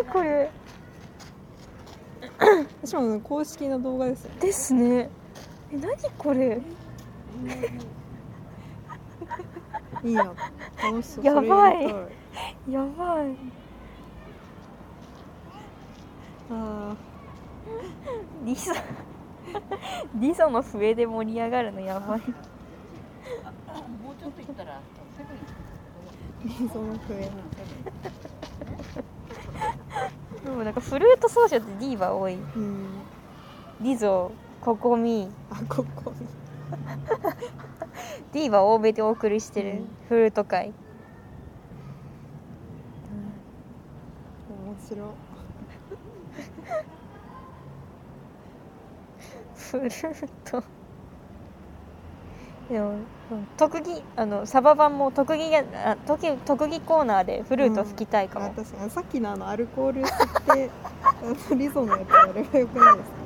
[0.05, 0.51] これ
[2.85, 5.09] しかも公式の動画ですよですね
[5.73, 6.61] え何これ
[10.05, 10.35] いいな
[10.83, 11.71] 楽しそうやば。
[11.73, 11.89] いそ
[12.69, 13.23] れやば。
[13.25, 13.37] い
[16.51, 16.95] あ
[18.45, 18.55] リ
[19.57, 19.63] ゾ
[20.21, 22.21] リゾの笛で盛り上がるのやばい。
[22.21, 22.25] も
[24.13, 24.81] うちょっと行ったら
[25.17, 25.25] セ
[26.43, 27.31] ブンリゾの笛。
[30.45, 32.35] でもなんかフルート奏者ってディーバ多い。
[32.35, 32.87] うん
[33.81, 35.29] リゾココミ。
[35.51, 36.13] あここ
[38.33, 39.89] ディーバ多めでお送りしてる、うん。
[40.09, 40.73] フルート界
[44.49, 45.26] 面白い
[49.79, 50.63] フルート
[52.71, 58.91] でもうん特技あのサバ版も特技があ特技特技コーナーでフルート吹きたいかも、あ確かに。
[58.91, 60.71] さっきのあのアルコール吸って
[61.03, 63.11] あの リゾのやつあれがよくないです。
[63.11, 63.17] か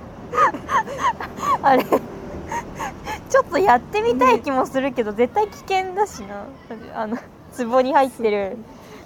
[1.68, 6.46] あれちょっとやってみたい気もするけど、絶対危険だしな。
[6.94, 7.16] あの
[7.56, 8.58] 壺に入ってる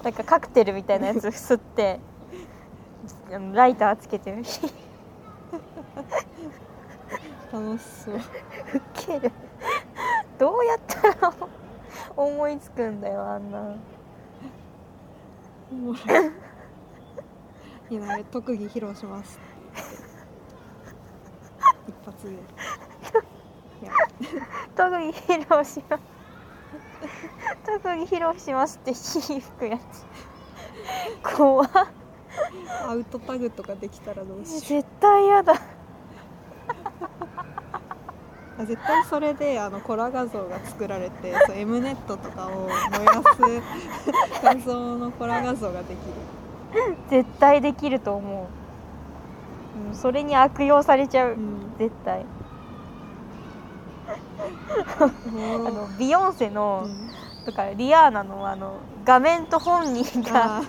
[0.02, 2.00] なんかカクテルみたいなやつ吸って
[3.52, 4.32] ライターつけて。
[4.32, 4.36] ウ
[7.54, 8.20] 楽しそう。
[8.94, 9.30] ケる。
[10.40, 11.32] どうやったら
[12.16, 13.76] 思いつくんだよあんな。
[15.70, 15.98] おもろい。
[17.90, 19.38] 今あれ特技披露します。
[21.86, 22.32] 一発で。
[22.32, 22.36] い
[23.84, 23.92] や。
[24.74, 26.02] 特技披露します。
[27.64, 29.78] 特技披露しますって火吹くや
[31.22, 31.36] つ。
[31.36, 31.68] 怖っ。
[32.88, 35.54] アウトタグとかできたらどうしよ絶対嫌だ
[38.58, 45.96] 絶対それであのコラ画像が作られてそう M ネットとかを燃やす画像のコラ画像ができる。
[47.10, 48.48] 絶対できると思
[49.76, 49.88] う。
[49.88, 49.94] うん。
[49.94, 51.74] それに悪用されちゃう、うん。
[51.78, 52.24] 絶対。
[54.98, 55.06] あ
[55.70, 57.04] のビヨンセのう、ん。
[57.44, 60.62] とかリアーナのあの画面と本人があ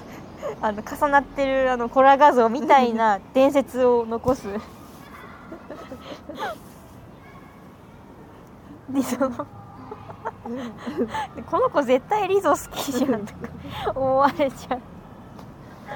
[0.62, 4.48] あの重なってるあのコラ画像みたいな伝説を残す
[8.90, 9.48] リゾの。
[11.50, 13.40] この子絶対リゾ好きじゃんとか
[13.96, 14.82] 思われちゃう。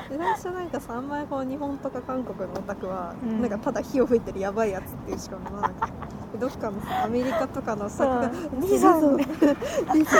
[0.09, 3.41] で最初なんかさあんまりこう日本とか韓国のオタクは、うん。
[3.41, 5.93] なんかただ火を吹いてるやばいやつっていうしか思わなくて。
[6.33, 9.17] でどっかのさアメリカとかのオタクがそうリゾ
[9.93, 10.17] リゾ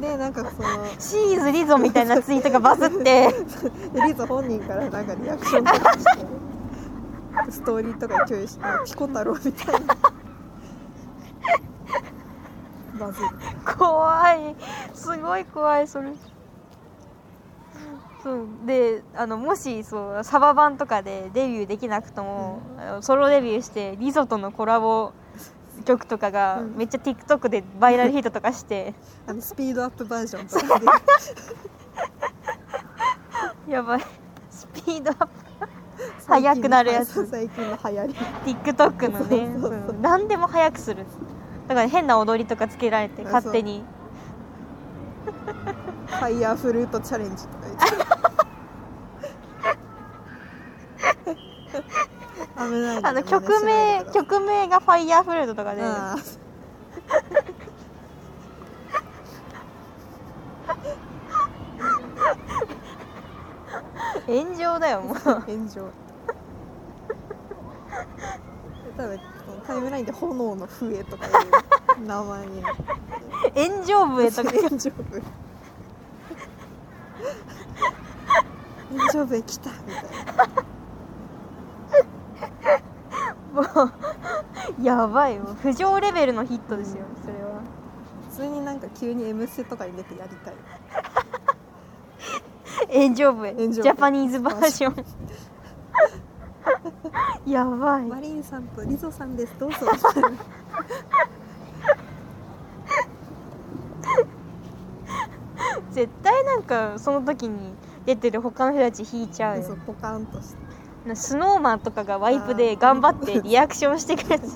[0.00, 3.32] でなんかそのシーズリゾみたいなツイートがバズって。
[3.92, 6.10] でリゾ本人からなんかリアクションとかして
[7.50, 9.96] ストーリーとか共有してピコ太郎みたいな
[12.98, 13.28] バズる
[13.78, 14.56] 怖い。
[14.94, 16.12] すごい怖いそれ。
[18.22, 25.12] そうであのもしそうサバ版とかでデビューできなくとも、あのソロデビューしてリゾとのコラボ
[25.86, 26.76] 曲とかがうん。
[26.76, 28.94] めっちゃ TikTok でバイラルヒットとかして、
[29.26, 30.86] あのスピードアップバージョンとかで。
[33.72, 34.00] やばい。
[34.50, 35.49] スピードアップ
[36.26, 37.26] 速くなるやつ。
[37.26, 38.14] 最近の流行り。
[38.54, 39.50] TikTok のね。
[39.60, 39.94] そうそうそう。
[39.94, 41.04] うん何でも速くする。
[41.68, 43.84] だから変な踊りとかつけられてあ勝手に。
[46.06, 48.10] ファイヤーフルートチャレンジとか言って。
[52.60, 55.82] 危ないあの曲名曲名が「ファイヤーフルート」とかで。
[55.82, 56.16] あ
[64.26, 65.16] 炎上だよもう。
[65.16, 65.88] あ炎上。
[68.96, 69.20] 多分
[69.66, 72.62] タイムラインで炎の笛とかいう名前に。
[72.62, 74.50] なって炎上笛とか。
[74.50, 75.22] 炎上笛。
[78.90, 80.04] 炎上笛来たみたい
[80.36, 80.70] な。
[83.52, 85.42] もうやばいよ。
[85.62, 87.60] 浮上レベルのヒットですよそれは。
[88.30, 90.54] 普通になんか急に M ステとかに出てやりたい
[92.92, 95.04] 炎上笛炎上笛ジャパニーズバージョン。
[97.50, 98.02] やばい。
[98.06, 99.54] マリンさんとリゾさんです。
[99.58, 99.78] どうぞ。
[105.90, 107.74] 絶対なんかその時に
[108.06, 109.62] 出てる他の人たち引いちゃうよ。
[109.64, 110.60] そうポカンとして。
[111.06, 114.46] なスノーマンとかがワイプで頑張ってリアクションしてくれて。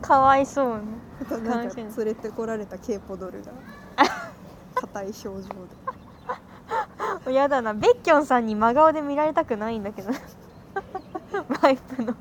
[0.00, 0.80] かわいそう
[1.30, 3.52] ななんか連れてこられたケーポドルが。
[4.74, 5.46] 硬い表情で
[7.30, 7.74] やだな。
[7.74, 10.10] ベッキョンさんに真顔で見られたくないんだけど。
[11.62, 12.14] ワイプの。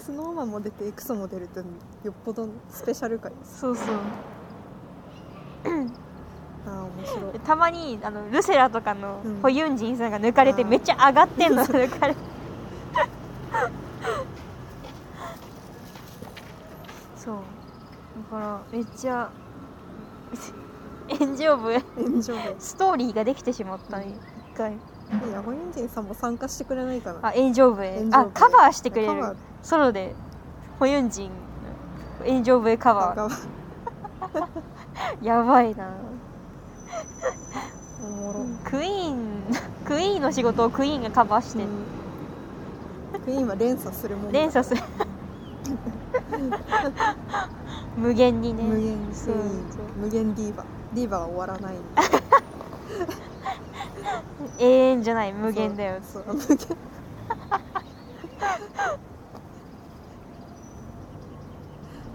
[0.00, 1.64] スノーマンも出てエクソも出るってよ
[2.12, 3.60] っぽどスペシャル回です。
[3.60, 3.86] そうそう。
[6.66, 7.40] ああ面白い。
[7.40, 9.40] たまにあのルセラとかのうん。
[9.40, 11.62] ホユンジンさんが抜かれてめっちゃ上がってんの。
[11.64, 12.16] 抜かれ
[17.16, 17.36] そう。
[18.32, 19.30] だからめっちゃ
[21.18, 21.72] 炎上部。
[21.96, 24.06] 炎上でストーリーができてしまったね。
[24.52, 24.72] 一回。
[24.72, 27.88] でヤホインジンさんも参加してくれないかなあエンジョーブへ。
[27.88, 28.30] エンジョーブへ。
[28.30, 29.08] あカバーしてくれる。
[29.08, 29.36] カバー。
[29.62, 30.14] ソロで。
[30.78, 31.30] ホユンジン。
[32.24, 32.60] エンジョー。
[32.60, 33.28] ブへカバー。
[33.28, 33.46] ー
[35.24, 35.88] やばいな。
[38.02, 39.42] おもろ、クイーン。
[39.84, 43.20] クイーンの仕事をクイーンがカバーして、うん。
[43.24, 44.82] クイーンは連鎖するもん連鎖する。
[47.96, 48.62] 無限にね。
[48.62, 51.76] 無限クイーン無限ディーバディーバは終わらない
[54.58, 56.00] 永遠じゃない無限だよ。
[56.02, 56.58] そうそう無限。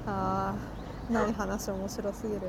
[0.07, 2.41] あーない話面白すぎる。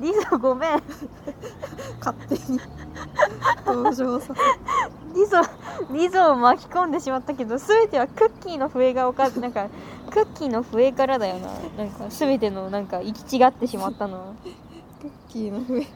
[0.00, 0.82] リゾごめん。
[1.98, 2.60] 勝手に
[3.66, 4.34] 登場さ
[5.14, 5.40] リゾ
[5.92, 9.68] リゾを巻き込んでしまったけど全てはクッキーの笛がおかなんか
[10.10, 11.48] クッキーの笛からだよな。
[11.76, 14.28] なんか全てのなんか行き違ってしまったの。
[14.30, 14.34] は
[15.00, 15.86] クッキーの上い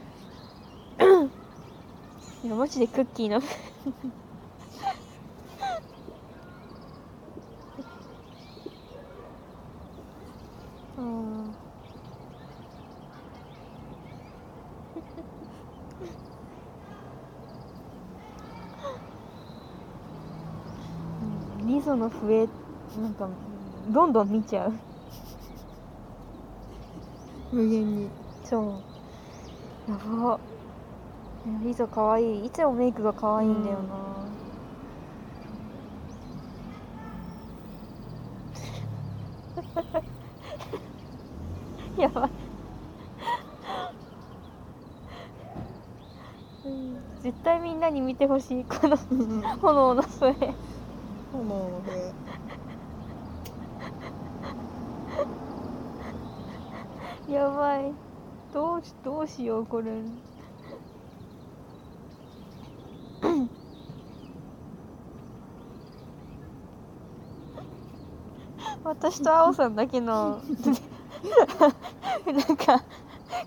[2.47, 3.47] やマジでクッキーの笛。
[10.97, 11.55] あ ん。
[21.67, 22.47] リゾの笛
[23.01, 23.27] なんか
[23.85, 24.73] どんどん見ちゃう。
[27.51, 28.11] 無限に。
[28.43, 28.83] そ
[29.87, 29.91] う。
[29.91, 30.41] やば。
[31.45, 32.45] リゾかわいい。
[32.47, 34.35] いつもメイクがかわいいんだよな、
[41.97, 42.27] やば。
[42.27, 42.31] い、
[46.63, 48.65] うん、絶対みんなに見てほしい。
[48.65, 48.97] この
[49.61, 50.57] 炎の笛
[51.31, 52.15] 炎の上
[57.29, 57.91] やばい。
[58.53, 59.91] どうしどうしようこれ。
[68.83, 70.39] 私と青さんだけの
[72.27, 72.83] なんか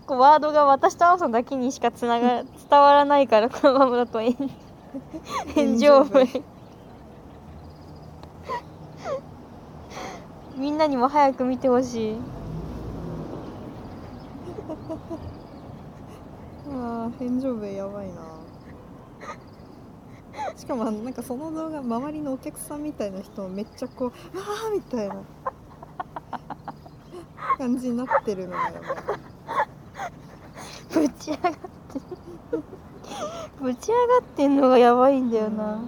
[0.06, 4.34] こうワードが私と青さんだけにしかつなが伝わらないからこのままだと炎
[5.54, 6.26] 炎上部。
[10.56, 12.37] みんなにも早く見てほしい
[16.70, 18.14] ああ返上部やばいな。
[20.56, 25.14] しかもなんかその動画周りのお客さんみたいな人もめっちゃこう「ああ」みたいな
[27.58, 28.82] 感じになってるのがやばい
[31.08, 31.58] ぶち上がって
[33.60, 35.80] ぶち上がってんのがやばいんだよな、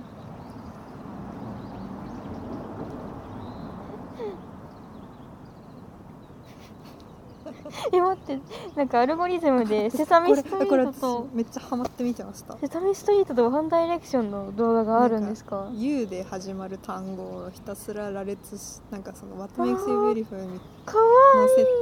[7.92, 8.40] え待って
[8.76, 12.56] なんかアルゴリズムでセサミストリートと私めっちゃハマって見てました。
[12.58, 20.94] セサミストリートとワンダイレクションの動画があるんですか？U で始まる単語をひたすら羅列しなんかその What makes you beautiful に載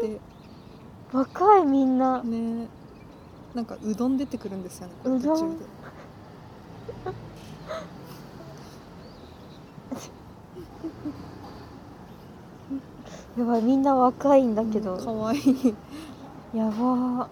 [0.03, 0.21] せて
[1.13, 2.23] 若いみんな。
[2.23, 2.69] ね。
[3.55, 5.67] なんかうどん出てくるんですよねこれ途中で。
[13.39, 15.75] やばいみんな若いんだけど、かわいい
[16.55, 17.27] やばー。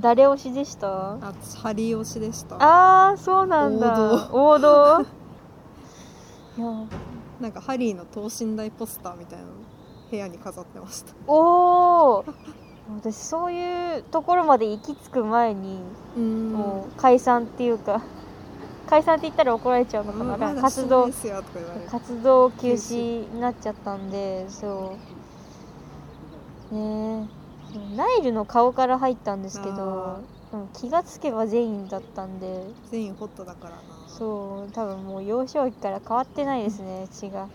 [0.00, 1.12] 誰推しでした？
[1.14, 2.56] あハリー推しでした。
[2.58, 4.30] あーそうなんだ。
[4.32, 5.00] 王道。
[6.58, 6.66] いや
[7.40, 9.50] なんかハリーの等身大ポスターみたいなの
[10.10, 11.12] 部屋に飾ってました。
[11.26, 12.24] おお
[12.98, 15.78] 私そういうところまで行き着く前に、
[16.16, 16.52] うん。
[16.52, 18.02] もう解散っていうか
[18.88, 21.08] 解散って言ったら怒られちゃうのかな、活動
[21.88, 25.19] 活動休止になっちゃったんでそう
[26.70, 27.26] ね。
[27.74, 30.18] えナイルの顔から入ったんですけど
[30.74, 32.62] 気がつけば全員だったんで。
[32.90, 33.78] 全員ホットだからな。
[34.08, 37.48] そう多分もう幼少期から変わってないですね血が。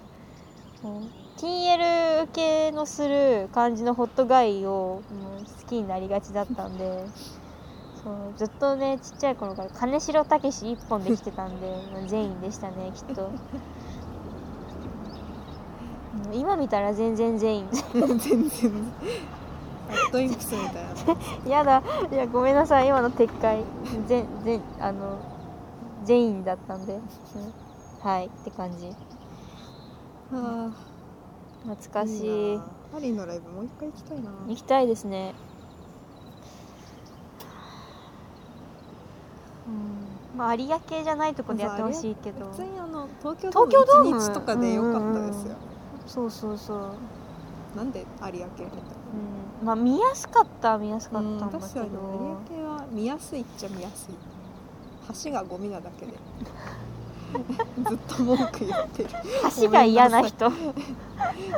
[1.38, 7.06] TL 受けのする感じのホットガイを好きになりがちだったんで
[8.04, 13.32] そうずっとねちっちゃい頃から金城武史一本で来てたんでまあ全員でしたねきっと
[16.34, 17.68] 今見たら全然全員。
[17.94, 18.72] 全然。
[19.88, 20.74] バッドインプスみたい
[21.46, 21.84] なやだ。
[22.12, 22.88] いやごめんなさい。
[22.88, 23.64] 今の撤回。
[24.08, 25.20] 全全あの
[26.04, 27.02] 全員だったんで、うん
[28.02, 28.28] はい。
[28.28, 28.96] って感じ。
[30.34, 30.72] あ。
[31.68, 32.58] 懐かしい。
[32.58, 32.64] な
[32.94, 34.32] ハリーのライブもう一回行きたいな。
[34.48, 35.34] 行きたいですね。
[39.68, 40.38] うん。
[40.38, 42.46] まあ有明系じゃないとこでやってほしいけど。
[42.52, 45.56] 普通にあの東京ドームドーム？1日とかでよかったですよ、
[46.08, 46.80] そうそうそう。
[47.76, 48.72] なんで有明みたいな
[49.62, 49.64] う。
[49.64, 49.66] ん。
[49.66, 51.90] まあ見やすかったは見やすかったんだけ確かに。
[51.92, 54.16] ど有明は見やすいっちゃ見やすい。
[55.26, 56.14] 橋がゴミなだけで。
[57.90, 59.10] ずっと文句言ってる。
[59.62, 60.48] 橋が嫌な人。
[60.48, 60.52] い。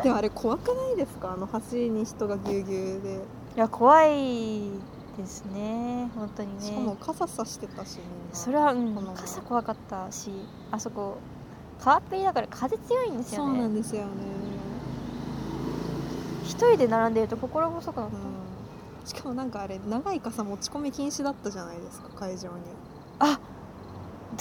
[0.04, 1.34] でもあれ怖くないですか？
[1.34, 3.22] あの橋に人がぎゅうぎゅうで。
[3.56, 4.72] や怖い
[5.18, 6.10] ですね。
[6.16, 6.62] 本当にね。
[6.64, 8.36] しかも傘さしてたしみんな。
[8.36, 8.96] それはうん。
[9.16, 10.32] 傘怖かったし
[10.72, 11.18] あそこ
[11.84, 14.08] 川っぺりだから風強いんですそうなよねんですよね。
[16.44, 19.08] 一人で並んでると心細くなっうん。
[19.08, 22.64] しかもなんかあれ長い傘持ち込み禁止だったじゃないですか会場に。
[23.20, 23.40] た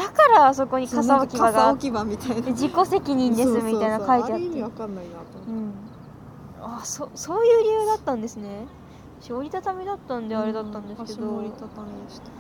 [0.05, 2.43] だからあそこに傘置き場が置き場みたいな。
[2.43, 4.45] て 自己責任ですみたいな書いてあって。
[4.45, 5.51] 意味わかんないなと思って。
[5.51, 5.73] うん。
[6.63, 8.67] あそそういう理由だったんですね。
[9.21, 12.31] 私折りたたみだったんであれだったんですけど、私も折りたたみでした。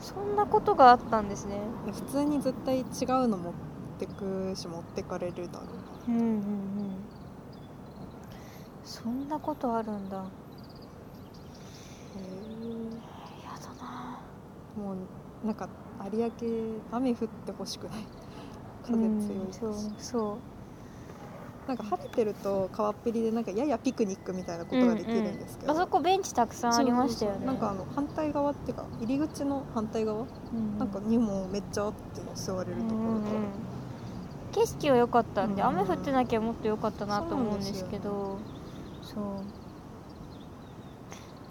[0.00, 1.60] そんなことがあったんですね。
[1.86, 2.82] 普通に絶対違
[3.24, 3.69] うの持って
[4.06, 5.66] くし持ってかれるだろ
[6.08, 6.16] うな。
[6.16, 6.42] うんうんうん。
[8.84, 10.16] そんなことあるんだ。
[10.16, 10.22] や
[13.58, 14.20] だな。
[14.76, 14.94] も
[15.44, 15.68] うなんか
[16.12, 16.30] 有明
[16.92, 18.04] 雨降ってほしくない。
[18.82, 19.94] 風強いし、うんそう。
[19.98, 20.38] そ
[21.70, 30.24] なんか晴れてると川っぺりでなんかややピクニックみたいなことができるんですけど、うあそこベンチたくさんありましたよねなんかあの反対側っていうか入り口の反対側、う
[30.56, 33.69] んなんかにもめっちゃあって座れるところが、うんうんうん
[34.52, 35.68] 景色は良かったんで、うん。
[35.68, 38.38] 雨降ってなきゃもっと良かったなと思うんですけど。
[39.02, 39.24] そう。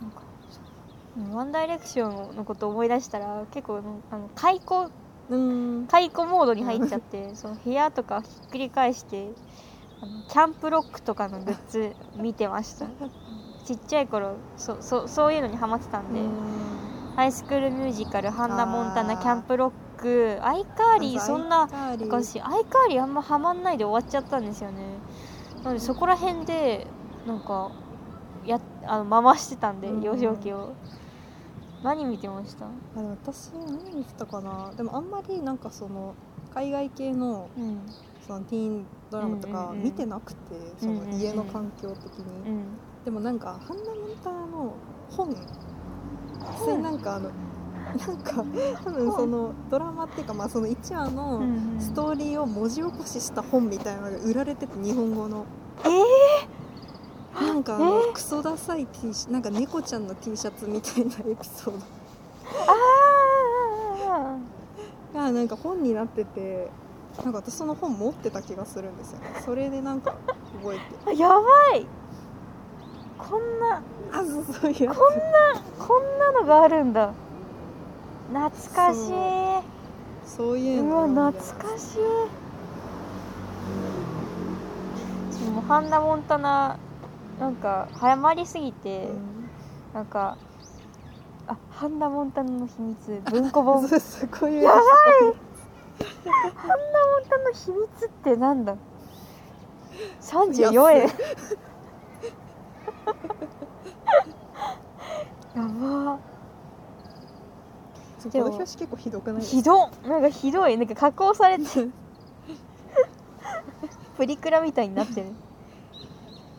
[0.02, 3.82] なんかワンダイレクションのこと思い出したら結構
[4.12, 4.90] あの解雇
[5.30, 5.88] うん。
[5.88, 9.32] 解雇モードに入っちゃって その部屋とかひっくり返して
[10.02, 12.88] あのキャンプロックとかのグッズ見てました。
[13.66, 16.22] ちっちゃい頃そそそういうのにハマってたんで、
[17.16, 19.76] ハイスクールミュージカル「ハンナ・モンタナ」キャンプロック
[20.08, 21.68] アイカーリーそんな
[22.00, 24.84] 昔昔アイカーリーあんまハマんないで終わっちゃったんですよね。
[25.64, 26.88] なのでそこら辺で
[27.28, 27.72] なんか
[28.46, 30.02] やあの回してたんでうん。
[30.02, 30.74] 幼少期を。
[31.82, 32.66] 何見てました？
[32.66, 34.74] あ私何見てたかな？
[34.76, 36.14] でもあんまりなんかその
[36.54, 37.80] 海外系のうん。
[38.28, 40.40] そのティーンドラマとか見てなくて、
[40.78, 42.64] その家の環境的に、うん。
[43.04, 44.74] でもなんかハンナ・モンタナの
[45.10, 45.30] 本。
[46.58, 47.32] 普通になんかあの
[47.96, 48.44] なんか
[48.84, 51.78] 多分そのドラマっていうかまあその1話うんのうん。
[51.80, 55.46] ストーリーを文字起こしした本みたいなのが売られてて日本語の。
[55.86, 61.78] えなんかあの、えクソダサい T シなんか猫ちゃんの T シャツみたいなエピソーー、
[62.68, 64.38] あ
[65.14, 66.70] ドがなんか本になってて
[67.24, 69.42] なんか私その本持ってた気がするんですよね。
[69.44, 70.16] それでなんか
[70.62, 71.16] 覚えて。
[71.16, 71.86] ーやばい。
[73.18, 73.82] こんな
[74.12, 74.96] あそうそうこんな
[75.78, 77.14] こんなのがあるんだ
[78.32, 79.12] 懐かしい。
[80.26, 80.58] そう。
[80.58, 81.98] いううの懐かしい。
[85.44, 86.78] でもハンナ・モンタナ
[87.40, 89.50] なんか早まりすぎて、うん。
[89.94, 90.38] なんか
[91.48, 93.82] あハンナ・モンタナの秘密文庫本。
[93.82, 94.64] ハンナ・モンそうそうこういう。
[94.64, 94.82] やばい。
[96.26, 98.76] やタナの秘密ってなんだ
[100.22, 101.10] ？34円。
[105.56, 106.20] やば
[108.20, 110.78] つでもこの表紙結構ひどくないひどっなんかひどい。
[110.78, 111.64] なんか加工されて
[114.18, 115.28] プリクラみたいになってる。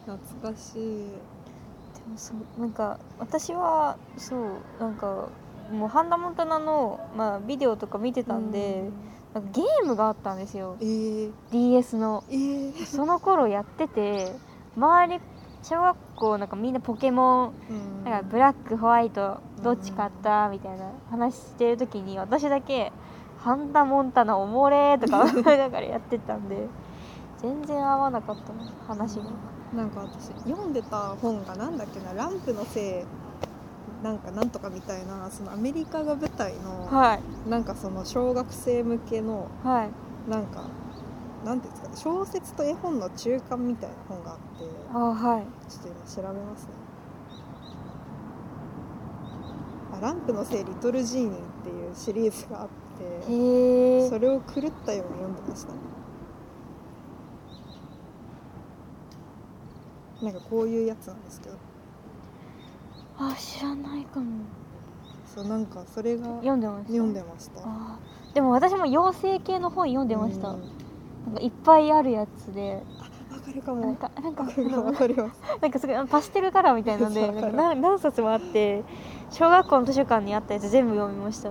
[0.06, 0.78] 懐かしい。
[0.78, 4.40] でもそうなんか私はそう
[4.80, 5.28] なんか
[5.70, 8.90] もうハンナ・モンタナの、まあ、ビデオとか見てたんで、
[9.32, 10.76] なんかゲームがあったんですよ。
[10.80, 12.24] えー、DS の。
[12.28, 12.86] えー。
[12.86, 14.32] その頃やってて
[14.76, 15.20] 周り
[15.62, 18.04] 小学校なんかみんなポケモンうん。
[18.04, 22.92] なんかブラックホワイトどっち買ったみたいな話してる時に私だけ
[23.38, 26.66] 「ハンダモンタナおもれ」とか 思いながらやってたんで
[27.38, 28.58] 全然合わなかったな
[28.88, 29.24] 話が。
[29.74, 37.20] なんか私読んでた本がなんだっけな「ランプのせいなんかなんとか」みたいなそのアメリカが舞台のはい。
[37.48, 39.90] なんかその小学生向けのはい。
[40.30, 40.62] なんか
[41.44, 45.42] なんていうんですかね小説と絵本の中間みたいな本があってあはい。
[45.70, 46.70] ちょっと今調べますね。
[49.92, 55.72] あランプのせいリトルジーニーっていうシリーズがあってそれを狂ったように読んでました。
[55.72, 55.78] ね
[60.22, 61.56] なんかこういうやつなんですけど。
[63.18, 64.26] あ知らないかも。
[65.26, 66.88] そうなんかそれが読んでました。
[66.88, 67.62] 読んでました。
[68.34, 70.60] でも私も妖精系の本読んでました、うん。
[71.26, 73.06] なんかいっぱいあるやつでわ
[73.50, 74.84] かるかなんもかなんかわかるかも。
[74.86, 78.82] わかりますなんかすごいパステルカラーみたいなんで なんか何何冊もあって
[79.30, 81.50] 小学校の図書館にあったやつ全部読みました。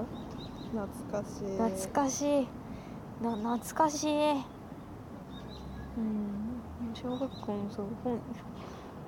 [0.71, 0.87] 懐
[1.23, 1.57] かしい。
[1.57, 2.47] 懐かしい。
[3.23, 4.31] な懐かしい。
[5.97, 6.39] うん。
[6.93, 8.19] 小学校もそう本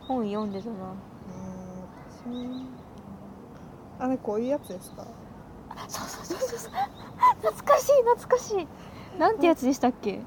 [0.08, 0.74] 本読んでたな。
[0.76, 2.66] えー私も。
[4.00, 5.06] あれこういうやつですか？
[5.70, 6.72] あそうそうそうそうそう。
[7.42, 8.68] 懐かしい懐かしい。
[9.20, 10.20] なんてやつでしたっけ？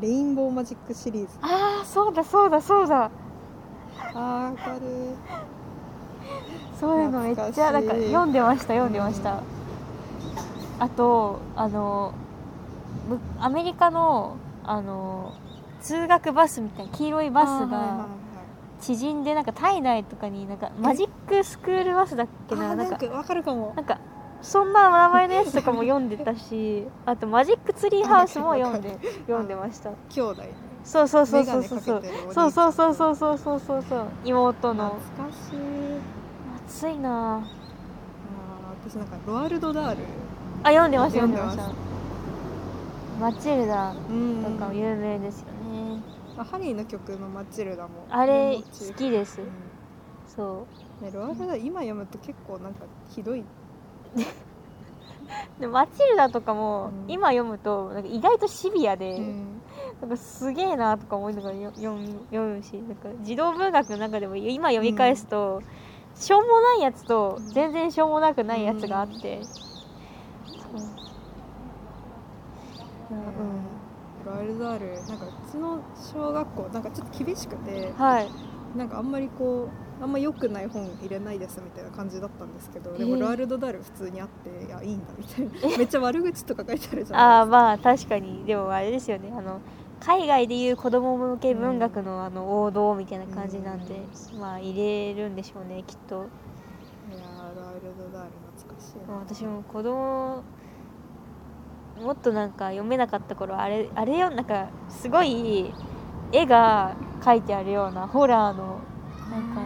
[0.00, 3.10] レインボーマジックシリーズああそうだそうだそうだ。
[4.14, 4.80] あーわかる。
[6.78, 9.42] そういうのめっちゃなんか読んでました読んでました、
[10.78, 12.14] あとあの
[13.08, 15.34] むアメリカのあの
[15.82, 18.06] 通学バスみたいな黄色いバスが
[18.80, 23.74] 縮んでなんか体内とかになんかマジックスクールバスだっけあななんかわかるかも。
[23.76, 23.98] なんか
[24.42, 29.90] そんな名前のやつとかも読んでたし あとマジックツリーハウスも読んで読んでました。
[30.08, 30.48] 兄弟ね。
[30.82, 32.02] そうそうそうそうそうそう。
[32.32, 34.06] そうそうそうそうそうそうそうそう。
[34.24, 36.00] 妹の懐かしい。
[36.66, 37.42] 熱いなあー
[38.90, 40.04] 私なんかロワルド・ダール。
[40.62, 41.90] あ読んでました読んでました。
[43.20, 44.42] マチルダうん。
[44.42, 46.00] とかも有名ですよね、
[46.38, 49.42] あハリーの曲の「マチルダ」もあれ好きです。
[49.42, 49.48] うん。
[50.26, 50.66] そ
[51.00, 51.04] う。
[51.04, 53.44] ね、ロワルド・ダール今読むと結構なんかひどい
[55.60, 57.10] でマチルダとかも、うん。
[57.10, 59.60] 今読むとなんか意外とシビアで、うん。
[60.00, 65.62] なんかすげえなとか思いながらよ読む読むしなんか児童文学の中でも今読み返すと、
[66.14, 67.52] しょうもないやつとうん。
[67.52, 70.80] 全然しょうもなくないやつがあって、そう。
[73.10, 73.20] うん。
[74.24, 78.28] ロワルド・ダールなんかうちの小学校なんかちょっと厳しくてはい。
[78.76, 85.76] なんかあんまりこうあんま良くない本入れないですみたいな感じだったんですけどでもえーロワルド・ダール普通にあっていやいいんだみたいな。
[85.78, 88.44] めっちゃ悪口とか書いてあるじゃああないまあ確かに。
[88.44, 89.32] でもあれですよね。
[89.36, 89.60] あの
[90.00, 94.00] 海外でいう子供向け文学のあの王道みたいな感じなんで、
[94.40, 96.14] まあ入れるんでしょうねきっと。
[96.16, 99.14] いやーロワルド・ダール懐かしいな。
[99.18, 100.42] 私も子供
[102.02, 105.70] もっとなんか読めなかった頃あれあれよなんかすごい
[106.32, 108.78] 絵が描いてあるようなホラーの
[109.30, 109.60] なんか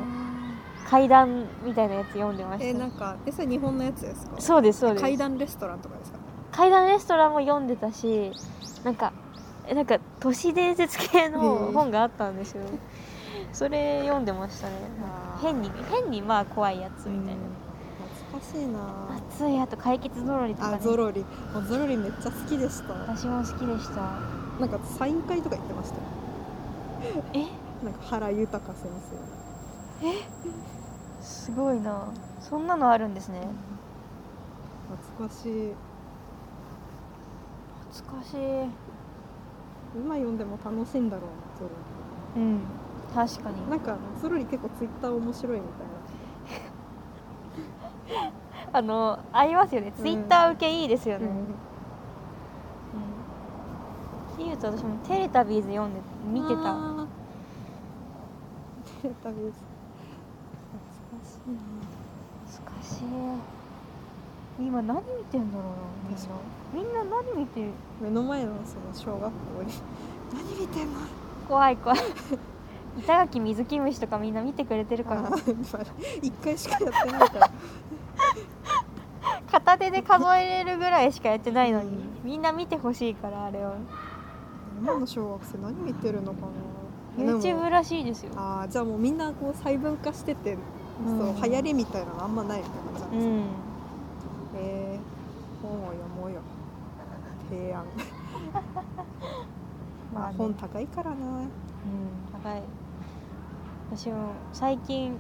[0.95, 2.67] 階段みたいなやつ読んでました。
[2.67, 4.41] えーなんかえそれ日本のやつですか？
[4.41, 5.03] そうですそうです。
[5.03, 6.19] 階段レストランとかですか？
[6.53, 8.31] 階段レストランも読んでたし
[8.85, 9.13] なんか
[9.67, 12.63] えなんか都市伝説系の本があったんですよ。
[13.53, 14.75] それ読んでましたね。
[15.43, 17.41] 変に変にまあ怖いやつみたいな、
[18.31, 19.19] 懐かしいな。
[19.33, 21.25] 熱いあと解決ぞろりとか、ね、あゾロリ。
[21.53, 22.93] もうゾロリめっちゃ好きでした。
[22.95, 24.01] 私も好きでした。
[24.61, 26.03] なんかサイン会とか行ってましたよ。
[27.33, 27.47] え？
[27.85, 28.77] なんか原豊先
[31.25, 32.13] すごいな。
[32.41, 33.49] そんなのあるんですね。
[34.91, 35.73] 生懐かしい。
[37.93, 38.37] 懐かしい。
[39.97, 41.71] 今読んでも楽しいんだろうなゾロ
[42.37, 42.61] うん。
[43.15, 43.57] 確かに。
[43.65, 45.85] リなんかゾロリ結構ツイッター面白いみた
[48.19, 48.31] い
[48.73, 49.93] あのありますよね。
[49.93, 51.45] ツイッター受けいいですよね、な、うん。
[54.35, 56.75] っていうと私もテレタビーズ読んで見てた。
[59.01, 59.74] テレタビーズ
[61.45, 64.03] 懐かしいな懐か
[64.59, 64.65] しい。
[64.67, 65.77] 今何見てんだろうな
[66.75, 67.03] みんな。
[67.05, 67.71] みんな何見てる？
[68.01, 69.73] 目の前のその小学校に。
[70.33, 71.01] 何見てんの？
[71.49, 71.99] 怖い怖い。
[72.99, 75.31] 板垣水木虫とかみんな見てくれてるかな
[76.23, 77.51] 一回しかやってないから。
[79.51, 82.05] 片手で数えれるぐらいしかやってないのに。
[82.23, 83.75] みんな見てほしいからあれを
[84.81, 86.47] 今の小学生何見てるのか
[87.19, 87.25] な。
[87.25, 88.33] YouTube らしいですよ。
[88.37, 90.57] ああじゃあもうみんなこう細分化してて、
[91.07, 91.19] うん。
[91.19, 93.45] そう流行りみたいなのあんまないみたいな感じなんですか、うん。
[94.57, 96.41] えー、本を読もうよ。
[97.51, 97.85] 提案
[100.15, 101.17] まあ本高いからな。
[101.17, 101.51] うん
[102.33, 102.63] 高い。
[103.91, 105.19] 私も最近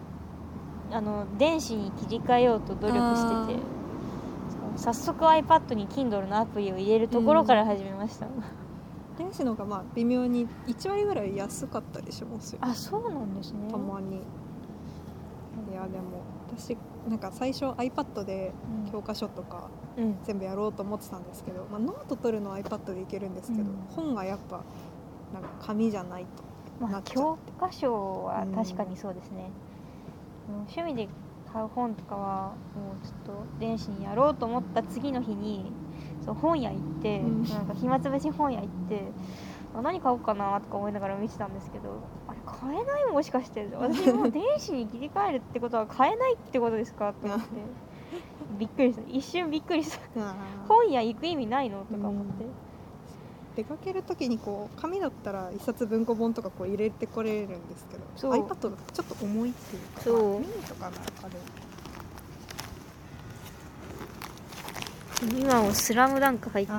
[0.91, 3.61] あの電子に切り替えようと努力してて
[4.77, 8.27] 早速 iPad に Kindle のアプリを入れるところから始めました、
[9.17, 12.59] 電子の方がまあ微妙に1割ぐらい安かったりしますよ。
[12.63, 13.71] あそうなんですね。
[13.71, 14.23] たまに
[15.71, 16.77] いやでも私
[17.09, 18.53] なんか最初 iPad で
[18.85, 18.93] うん。
[18.93, 20.17] 教科書とかうん。
[20.25, 23.77] 全部やろうと思ってたんですけど、まあ、ノート取るのは iPad でいけるんですけど、うん。
[23.95, 24.63] 本がやっぱ
[25.33, 26.29] なんか紙じゃないと
[26.81, 27.15] まあなっちゃって。
[27.15, 29.51] 教科書は確かにそうですね、
[30.49, 30.55] うん。
[30.57, 31.09] 趣味で
[31.53, 35.71] 買う本とかはもうちょっと電子にやろうと思った次の日に
[36.25, 37.43] そう本屋行って、うん。
[37.45, 39.05] なんか暇つぶし本屋行って
[39.77, 42.01] あ何買おうかなとか思いながら見てたんですけど
[42.45, 43.69] 買えないもしかして。
[43.79, 47.47] 私もう電子に切り替えるってことは買えないってことですかと思って。
[48.59, 49.03] びっくりした。
[49.09, 50.35] 一瞬びっくりした。
[50.69, 52.45] 本屋行く意味ないのとか思って、
[53.57, 60.17] 出かける時にこう紙だったら一冊文庫本とかこう入れてこれるんですけど iPad だとちょっと重いっていうかそう。
[60.17, 61.41] まあミニとかなら軽い
[65.23, 66.79] 今も「スラムダンク入ってる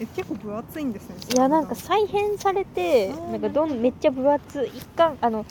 [0.00, 1.60] え結構分厚いんですねいやな。
[1.60, 5.44] んか再編されてなんかどんめっちゃ分厚い一巻あの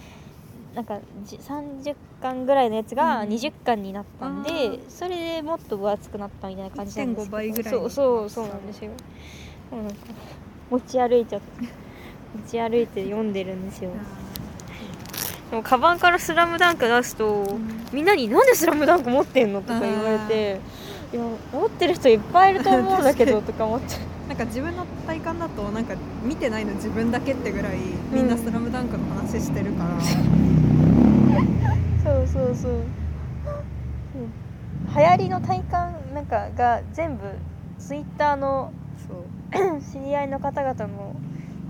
[0.73, 4.79] なんかじ30巻ぐらいのやつがうん20巻になったんで、あー。
[4.89, 7.37] それでもっと分厚くなったみたいな感じなんですけど。
[7.37, 8.91] 1.5倍ぐらいそうそうそうなんですよ。
[9.71, 9.97] もうなんか
[10.71, 11.47] 持ち歩いちゃって
[12.35, 13.91] 持ち歩いて読んでるんですよ。
[15.51, 17.87] でもカバンから「スラムダンク出すと、ん。
[17.91, 20.59] みんなに「なんでスラムダンク持ってんの?」とか言われて
[21.11, 23.95] 「いや持ってる人いっぱいいると思うんだけど」 とか思って
[24.29, 27.77] なんか自分の体感だとなんか見てないの自分だけってぐらい
[28.11, 29.99] みんな「スラムダンクの話してるから、
[32.03, 32.83] そうそうそう、うん、
[34.95, 37.23] 流行りの体感なんかが全部
[37.79, 38.71] ツイッターの
[39.91, 41.15] 知り合いの方々の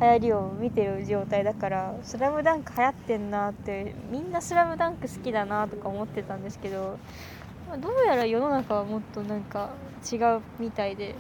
[0.02, 6.98] 流行りを見てる状態だから「スラムダンク流行ってんなってみんな「スラムダンク好きだなとか思ってたんですけど
[7.70, 9.70] まあどうやら世の中はもっとなんか
[10.12, 11.16] 違うみたいで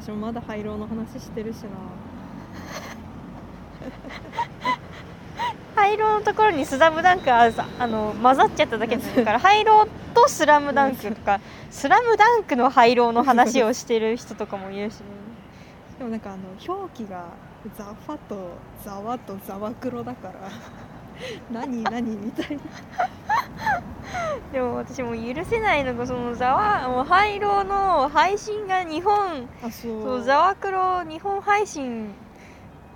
[0.00, 1.70] 私もまだ廃炉の話してるしな。
[5.74, 11.40] 廃炉のところに「スラムダンクあさあの混ざっちゃっただけだから廃炉と「スラムダンクとか
[11.70, 15.06] 「スラムダンクの廃炉の話をしてる人とかもいるしね。
[15.98, 17.24] でもなんかあの表記が
[17.76, 20.34] 「ザファ」と「ザワ」と「ザワクロ」だから
[21.52, 22.62] 何何みたいな。
[24.52, 29.48] でも私もう許せないのがそのざわもう廃炉の配信が日本。
[29.62, 30.02] あそう。
[30.02, 32.12] そうざわくろ日本配信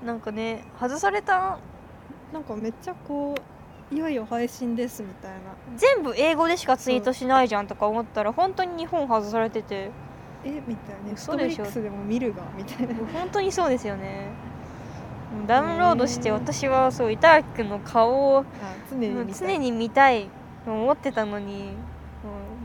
[0.05, 1.59] なんかね外された？
[2.33, 3.35] なんかめっちゃこ
[3.91, 5.39] ういよいよ配信ですみたいな。
[5.77, 9.91] 全部英語でしかツイートしないじゃんとか思ったら本当に日本外されてて。
[10.45, 11.03] えみたいな。
[11.05, 11.65] ネット嘘でしょ。
[11.65, 12.95] フリックスでも見るがみたいな。
[13.13, 14.29] 本当にそうですよね
[15.47, 18.45] ダウンロードして私はそう板垣君の顔をあ
[18.91, 19.35] 常に見たい。
[19.35, 20.29] 常に見たい
[20.65, 21.71] と思ってたのに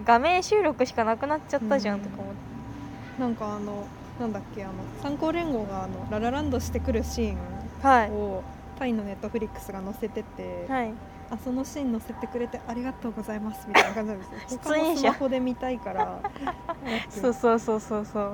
[0.06, 3.86] 画面収録しかなくなっちゃったじゃんとか思って、なんかあの
[4.20, 7.38] なんだっけあの参考連合があのララランドしてくるシーン
[7.82, 8.12] はい。
[8.12, 8.44] を
[8.80, 10.94] タイのネットフリックスが載せてて、はい。
[11.30, 14.60] あそのシーン載せてくれてありがとうございますみたいな感じなんですよ。
[14.64, 16.20] 他もスマホで見たいから
[17.10, 18.32] そうそうそうそうそう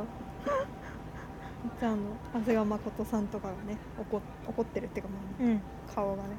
[1.81, 1.97] ああの
[2.33, 5.55] 長谷川誠さんとかがね怒っ怒ってるっていうか、まうん。
[5.55, 6.29] あ、顔がね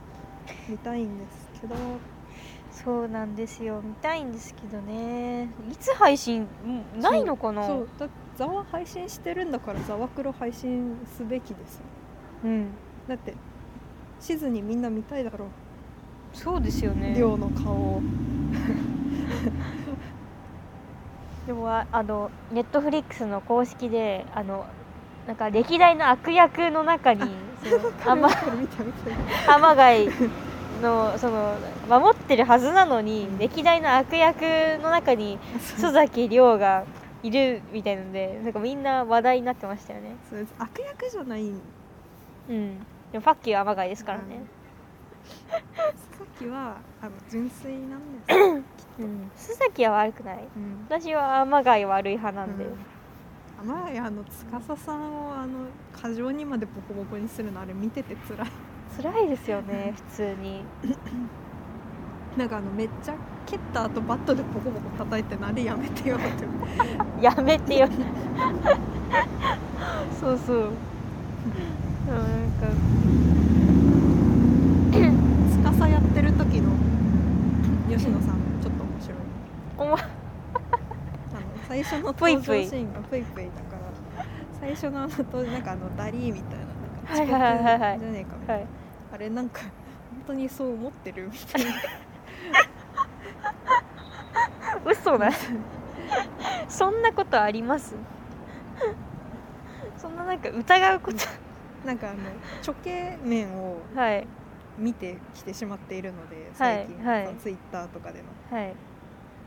[0.69, 1.75] 見たいんですけど。
[2.71, 3.81] そうなんですよ。
[3.83, 5.45] 見たいんですけどね。
[5.71, 7.65] いつ配信んないのかな？
[7.67, 11.83] そうだザワ配信してるんだからザワクロ配信すべきですよ。
[12.45, 12.71] うん。
[13.07, 13.35] だって
[14.19, 15.47] しずにみんな見たいだろ
[16.33, 17.15] そうですよね。
[17.17, 18.03] 亮の顔を。
[21.47, 24.67] でもああのネットフリックスの公式であの
[25.27, 27.23] なんか歴代の悪役の中に
[27.63, 27.81] 天
[29.47, 30.09] 天貝
[30.83, 31.57] のその
[31.89, 34.43] 守ってるはずなのに歴代の悪役
[34.83, 36.85] の中に須崎亮が
[37.23, 40.17] いるみたいなのでなんかみんな話題になってましたよね。
[40.29, 40.55] そうです。
[40.59, 41.45] 悪役じゃない。
[41.45, 41.61] ん
[42.49, 42.79] うん。
[43.13, 44.43] でもファッキーは天貝ですからね、
[45.49, 45.57] さ
[46.23, 48.39] っきはあの純粋なんです。
[48.39, 48.65] よ、
[48.99, 50.45] うん、須崎は悪くない。
[50.55, 50.87] うん。
[50.89, 52.75] 私は天貝悪い派なんで、あま
[53.91, 58.49] りあの司さんをあの過剰にまでボコボコにするのあれ見てて辛い。
[58.97, 60.65] 辛いですよね 普通に。
[62.37, 63.15] なんかあのめっちゃ
[63.47, 66.25] 蹴った後バットでボコボコ叩いてのあれやめてよって。
[67.25, 67.89] やめてよ。
[70.21, 70.71] そうそう。
[72.07, 72.29] でもなん
[72.61, 72.67] か。
[75.65, 76.71] 司やってる時の
[77.89, 79.17] 吉野さんちょっと面白い
[81.75, 83.57] 最初の登場シーンがぷいぷいだか
[84.17, 84.25] ら
[84.61, 86.65] 最初のあのなんかあのダリーみたいな
[87.05, 88.67] はいなんかはいはいはいじゃねえかみたいな、はい
[89.13, 89.71] あれなんか本
[90.29, 91.73] 当にそう思ってるみたいな。
[94.85, 95.31] 嘘だ。
[96.69, 97.95] そんなことあります？
[99.97, 101.19] そんななんか疑うこと？
[101.87, 102.19] なんかあの
[102.63, 104.27] チョケ面をはい。
[104.77, 108.21] 見てきてしまっているのではい最近、はいそのツイッターとかで
[108.51, 108.57] の。
[108.57, 108.75] はい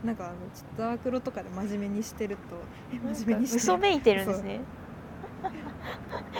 [0.04, 2.42] なんかあのちょっとザワクロとかで真面目にしてると
[2.92, 3.62] え真面目にしてる？
[3.62, 4.60] 嘘めいてるんですね。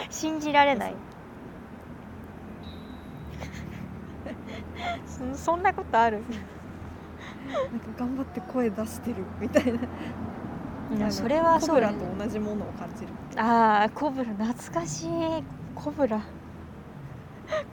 [0.09, 0.95] 信じられない。
[5.35, 6.21] そそんなことある？
[7.71, 9.79] なんか頑張って声出してるみたいな。
[9.79, 13.09] あのいやそれはコブラと同じものを感じる。
[13.41, 15.09] ああコブラ懐かしい。
[15.75, 16.21] コブラ。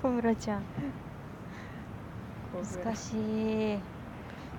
[0.03, 0.62] コブラちゃん。
[2.61, 3.78] 懐かしい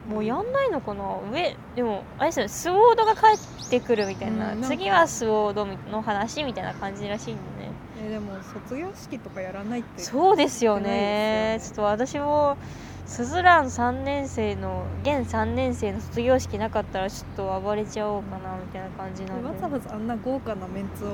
[0.10, 1.04] もうやんないのかな？
[1.32, 3.22] 上でもあれですよねスウォードが帰
[3.66, 7.72] ってくるみたいな,、うんな次はスウォードの話みたいな感じらしいんでね。
[8.06, 10.02] えでも卒業式とかやらないって。
[10.02, 11.70] そうですよ言ってないですね。
[11.70, 12.58] ちょっと私も
[13.06, 19.48] スズラン3年生の現3年生の卒業式なかったらちょっと暴れちゃおうかなみたいな感じなんで。
[19.48, 21.10] わざわざあんな豪華なメンツを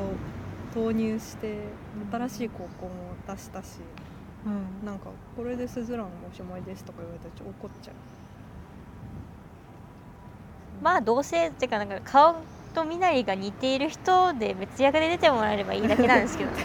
[0.74, 1.60] 投入して
[2.12, 2.92] 新しい高校も
[3.28, 3.80] 出したし。
[4.46, 4.86] うん。
[4.86, 5.06] なんか
[5.38, 7.96] これでスズランおしまいですとか言われたらちょっと怒っちゃう
[10.84, 12.36] まあどうせっていうかなんか顔
[12.76, 16.58] と身なりが似ている人で別役で出てもらえればいいだけなんですけどね。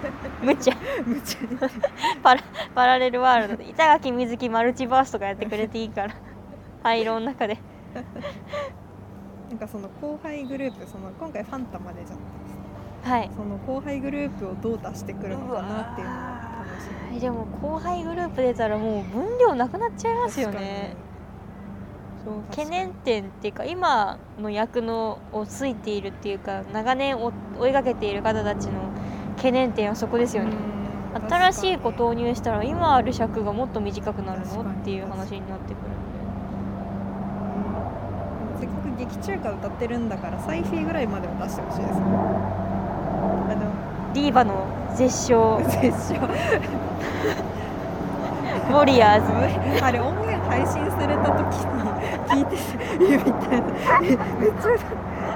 [0.42, 0.72] 無茶。
[1.04, 1.40] むちゃ
[2.22, 2.42] パラ
[2.74, 3.68] パラレルワールドで。
[3.68, 6.14] 板垣瑞希マルチバースとかやってくれていいから。
[6.82, 7.58] 灰色の中で。
[9.50, 13.30] なんかその後輩グループその今回ファンタまでじゃんはい。
[13.36, 21.09] その後輩グループをどう出してくるのかなっていうのが楽しみえでも後輩グループ出たらもう分量なくなっちゃいますよね
[22.50, 28.90] 懸念点っていうか今の役のをついているっていうか長年お追いかけている方たちの
[29.36, 30.50] 懸念点はそこですよね、
[31.14, 31.28] うん。
[31.28, 35.90] 新しい子投入したら今ある尺がもっと短くなるのっていう話になってくるん
[38.58, 38.60] で。
[38.60, 42.00] せっかく劇中歌歌ってるんだからサイフィーぐらいまでは出してほしいですね。
[42.06, 43.54] あ
[44.12, 45.60] ディーバの絶唱。
[45.60, 46.20] の 絶唱
[48.70, 51.74] ウォリアーズあれ音源配信された時に
[52.30, 52.54] 聞いて
[52.98, 53.66] るみたいな
[54.00, 54.06] え
[54.38, 54.78] めっちゃ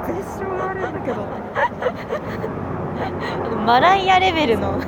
[0.06, 1.26] 絶唱があるんだけど
[3.66, 4.78] マライアレベルの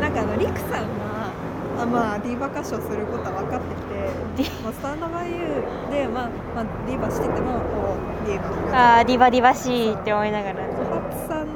[0.00, 1.30] なんかあのリクさんが
[1.78, 10.66] あまあディーバ歌唱することは分かっててディまあ、スタンドバイユーで、まあまあ、ディーバしててもこうディーバあーディバディバシーって思いながら。
[10.66, 11.54] 小発さんの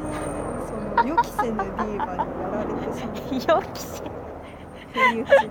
[0.97, 3.63] その予期せぬディーバにやられてしまう。
[3.67, 4.09] 予期せ
[4.93, 5.51] 不意打ちに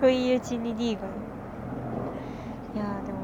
[0.00, 1.06] 不意打ちにディーバ
[2.74, 3.18] いやーでも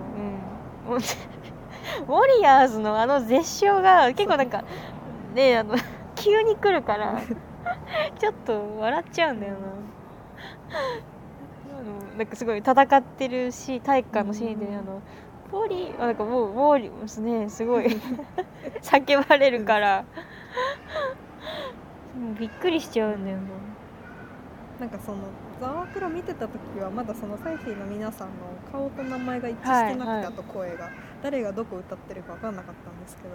[0.91, 0.97] うん。
[0.97, 4.64] ウォリアーズのあの絶唱が結構なんか
[5.35, 5.74] ねあの
[6.14, 7.20] 急に来るから
[8.18, 9.59] ちょっと笑っちゃうんだよな。
[11.79, 14.79] あのなんかすごい戦ってるし体育館のシーンで、うん。
[14.79, 15.03] あの
[15.53, 17.87] ウォリあなんかもうウォリですねすごい
[18.83, 20.05] 叫ばれるから
[22.18, 23.43] もうびっくりしちゃうんだよな。
[24.81, 25.18] なんかその
[25.61, 28.34] ザワクラ見てた時はまだそのサイフィーの皆さんの
[28.70, 30.90] 顔と名前が一致してなくて、はいはいあと声が
[31.22, 33.30] 誰がどこ歌ってるか分かんなかったんですけど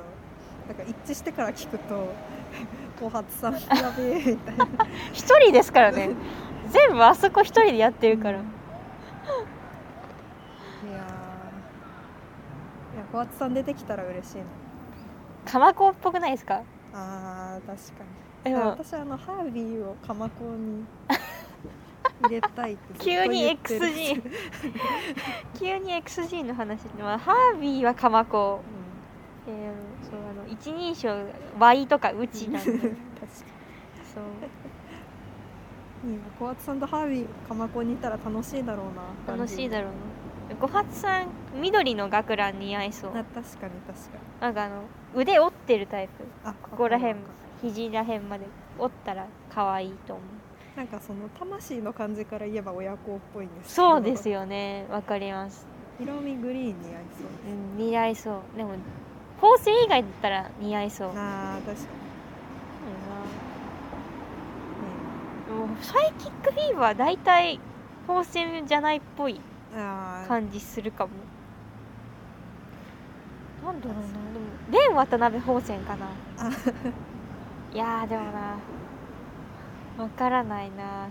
[0.67, 2.13] なんか一致してから聞くと
[3.01, 3.59] 後発さんや
[3.97, 4.67] べえみたいな。
[5.13, 6.11] 一人ですからね。
[6.69, 10.97] 全部あそこ一人でやってるから、いやー。
[12.95, 14.43] いや小発さん出てきたら嬉しいな。
[15.45, 16.61] 鎌子っぽくないですか？
[16.93, 18.03] あー確か
[18.49, 18.53] に。
[18.55, 20.85] 私あのハービーを鎌子に
[22.99, 24.21] 急に XG
[25.59, 28.61] 急に XG の話で、まあ、ハービーは鎌子、
[29.47, 31.09] えー、そうあの一人称
[31.59, 32.97] Y とかうちなんでうん、 確か
[34.13, 34.23] そう。
[36.07, 38.83] にいいな小発さんとハービー鎌子にいたら楽しいだろ
[39.27, 40.55] うな楽しいだろうな。
[40.59, 41.27] 小発さん
[41.61, 43.11] 緑の学ラン似合いそう。
[43.11, 44.41] あ確かに確かに。
[44.41, 44.83] なんかあの
[45.15, 46.25] 腕折ってるタイプ。
[46.43, 47.15] あここら辺
[47.61, 48.47] 肘らへんまで
[48.79, 50.25] 折ったら可愛いと思う。
[50.25, 50.40] る
[50.75, 54.85] なんかその魂の感じから言えば親子っぽいんですそうですよね。
[54.89, 55.67] わかります。
[55.99, 58.57] ヒロミグリーンに合いそううん似合いそう。
[58.57, 58.71] でも
[59.41, 61.83] 縫製以外だったら似合いそう、うん、あー確か
[65.53, 67.59] に、もうサイキックフィーバー大体
[68.07, 69.41] 縫製じゃないっぽい
[70.27, 71.11] 感じするかも。
[73.65, 74.01] なんだろうな。
[74.01, 74.15] でも
[74.71, 76.07] レン渡辺宝泉かな。
[76.39, 76.49] あ
[77.73, 78.55] いやーでもな
[80.01, 81.09] わからないな。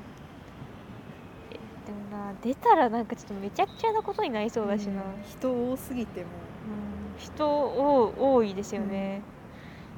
[1.50, 1.54] え
[1.86, 6.26] でもな出たらなんかちょっとめちゃくちゃなことになりそうだしな、うん人多すぎても。
[6.26, 9.20] うん人多多いですよね、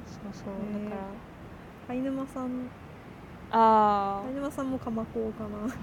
[0.05, 1.01] そうそうねだから。
[1.87, 2.69] 貝沼さん。
[3.51, 5.73] あ貝沼さんも鎌子かな。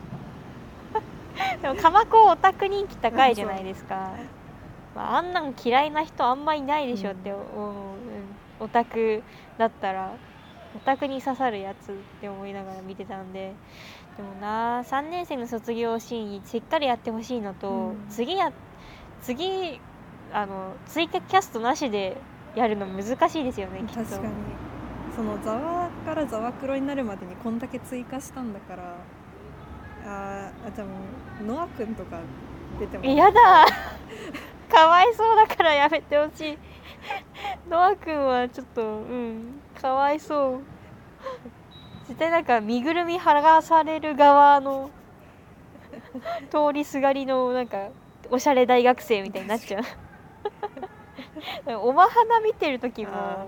[1.55, 4.13] あ でも鎌子オタク人気高いじゃないですか、
[4.95, 7.75] まあ、あんなん嫌いな人あんまいないでしょって思う、
[8.61, 8.65] うん。
[8.65, 9.23] オタク
[9.57, 10.13] だったら
[10.77, 13.53] オタクに刺さるやつって思いながら見てたんで
[14.17, 18.07] でもな3年生の卒業シーンしっかりやってほしいのと、うん。
[18.09, 18.53] 次や
[19.23, 19.81] 次
[20.33, 22.17] あの追加キャストなしで
[22.55, 23.95] やるの難しいですよねきっと。
[23.97, 24.33] 確かに。
[25.15, 28.95] そのざわからざわ黒になるまでにこんだけ追加したんだから
[30.05, 30.95] あーあじゃあも
[31.43, 32.21] うノアくんとか
[32.79, 33.67] 出てもえやだ。
[34.71, 36.59] かわいそうだからやめてほしい。
[37.69, 40.61] ノアくんはちょっとうんかわいそう。
[42.09, 44.91] 絶対なんか身ぐるみ剥がされる側の
[46.51, 47.89] 通りすがりのなんか
[48.31, 49.85] おしゃれ大学生みたいになっちゃう。
[51.83, 53.47] おまはな見てる時もあ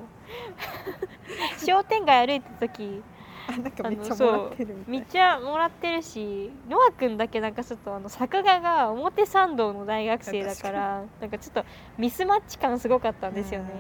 [1.65, 3.03] 商店街歩いてる時
[3.49, 4.91] あなんかめっちゃもらってるみたい。
[4.91, 11.65] めっちゃもらってるしノアくんだけなんかちょっとあの作画が表参道の大学生だからなんかちょっと
[11.99, 13.71] ミスマッチ感すごかったんですよね、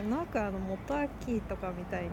[0.00, 2.10] じゃあなんかあの元秋とかみたいに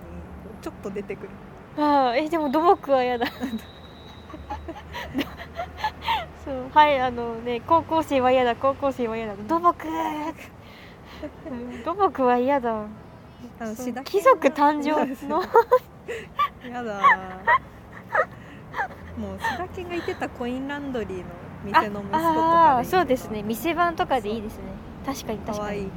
[0.61, 1.29] ちょっと出てくる。
[1.77, 3.27] ああえでも土木は嫌だ。
[6.43, 6.69] そう。
[6.73, 8.55] はいあのね高校生は嫌だ。
[8.55, 9.35] 高校生は嫌だ。
[9.47, 9.77] 土木
[11.85, 12.85] 土木は嫌だ。
[13.59, 15.41] あの志田貴族誕生の。
[16.69, 17.01] やだ。
[19.17, 21.25] もう須田健が言ってたコインランドリーの
[21.63, 23.43] 店の息子とかそうですね。
[23.43, 24.63] 店番とかでいいですね。
[25.05, 25.89] 確かに確かに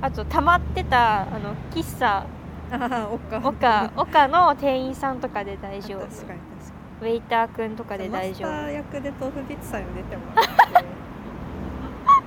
[0.00, 2.26] あと溜まってたあの喫茶。
[2.70, 6.00] 岡岡岡の店員さんとかで大丈夫。
[6.00, 7.10] 確かに確かに。
[7.10, 10.52] ウェイターくんとかで大丈マスタ夫ー役で豆腐ビッツさんに出てもらって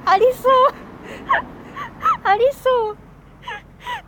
[0.05, 0.53] ありそう。
[2.23, 2.97] ありそう。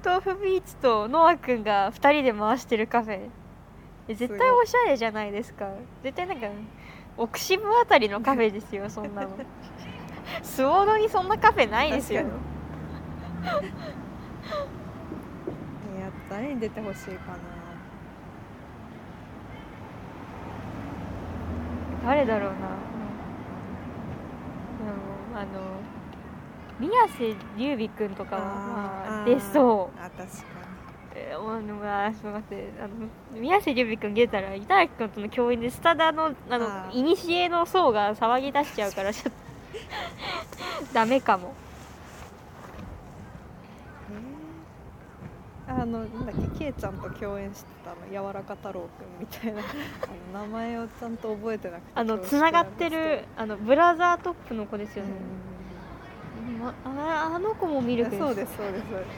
[0.03, 3.29] 豆腐ビーツとノアくんが2人で回してるカフェ。
[4.07, 5.69] え絶対おしゃれじゃないですか。
[6.03, 6.47] 絶対なんか
[7.17, 9.29] 奥渋あたりのカフェですよそんなの。
[10.41, 12.23] スウォードにそんなカフェないですよ。
[12.23, 12.52] 確
[13.43, 13.45] い
[15.99, 17.37] や誰に出てほしいかな。
[22.05, 22.55] 誰だろうな、
[25.31, 25.47] うん、あの
[26.77, 29.99] 宮瀬龍美くんとかはまあ出そう。
[29.99, 30.25] あ確か
[31.15, 33.07] えー、あのあすみませんあの
[33.39, 39.43] 宮瀬龍美君出たら板垣君との共演でスタダのあのいにしえの層が騒ぎ出しちゃうからちょっと。
[40.93, 41.53] ダメかも
[44.09, 44.15] に
[45.65, 49.61] あのなんだっけケイちゃんと共演してたあの柔らか太郎くんみたいな。
[50.33, 55.11] あの名前をちゃんと覚えてなくてあの恐つながってるあのブラザートップの子ですよね、
[56.59, 58.23] うまああの子もミルクです。
[58.23, 58.85] んそうですそうです。
[58.89, 59.11] そうです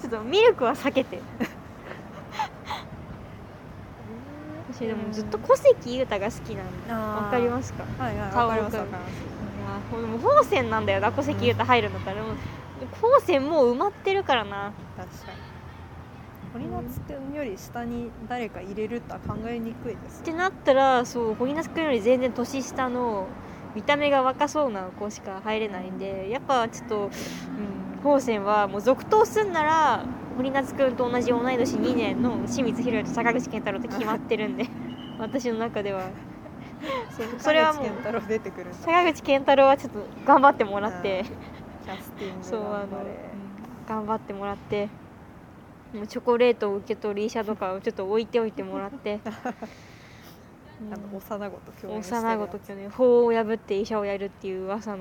[0.00, 1.20] ちょっとミルクは避けて。
[4.70, 7.84] 私でもずっと小関裕太が好きなんでわかりますか？
[7.98, 9.12] はいはい顔わかりますがわかります。
[10.04, 12.34] いもう宝泉なんだよな小関裕太入るんだったら、もう
[12.86, 14.72] 宝泉もう埋まってるからな。
[14.96, 15.58] 確かに。
[16.52, 23.26] 堀夏くんより下に誰か入れるとは考えにくいですってなったらそう堀夏くんより全然年下の
[23.74, 30.04] 見た目が若そうな子しか入れないんでやっぱちょっと、うん、宝泉はもう続投すんなら
[30.36, 34.66] 堀夏くんと同じ同い年2年の清水宏と坂口健太郎って決まってるんで
[35.18, 36.02] 私の中では。
[37.38, 37.84] それはもう
[38.72, 41.24] 坂口健太郎はちょっと頑張ってもらって。
[41.88, 43.14] キャスティングそうあの頑張れ
[43.88, 44.90] 頑張ってもらって
[45.94, 49.20] もうチョコレートを受け取り医者とかをちょっと置いておいてもらって。
[50.92, 54.98] あの幼子と共演してる幼子と去年法を破って医者をやるっていう噂の。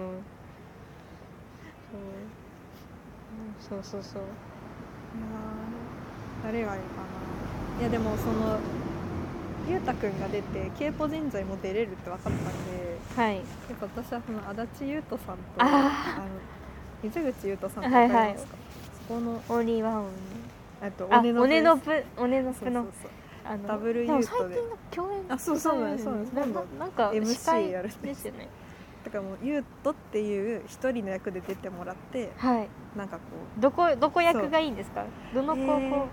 [3.62, 3.80] そう。
[3.80, 4.22] そうそうそう。
[4.22, 7.02] いやー誰がいいか
[7.78, 7.82] な。
[7.82, 8.58] いやでもその
[9.70, 13.42] ゆうたくんが出て稽古人材も出れるって分かったんではい。
[13.68, 16.57] 結構私はその足立優斗さんとあの
[17.04, 18.38] 水口優斗さんとはいはい。
[18.38, 20.06] そこのオンリーワン
[20.82, 22.84] えっとあ鬼のオネノベープオネノスそうそう。
[22.84, 26.34] プのダブルユートで最近の共演あそうそうなんですそうなんです。
[26.34, 28.28] な今度なんか MC やるんです。
[28.28, 28.50] よね。
[29.06, 32.68] だからもうゆうとっていう一人の役で出てもらってはい。
[32.98, 33.22] なんかこ
[33.58, 35.06] どこどこ役がいいんですか？
[35.34, 36.08] どの高校、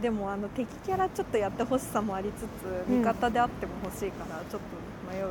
[0.00, 2.44] でもあの敵キャラちょっとやってほしさもありつつ、
[2.88, 2.98] うん。
[3.00, 5.28] 味方であっても欲しいからちょっと迷う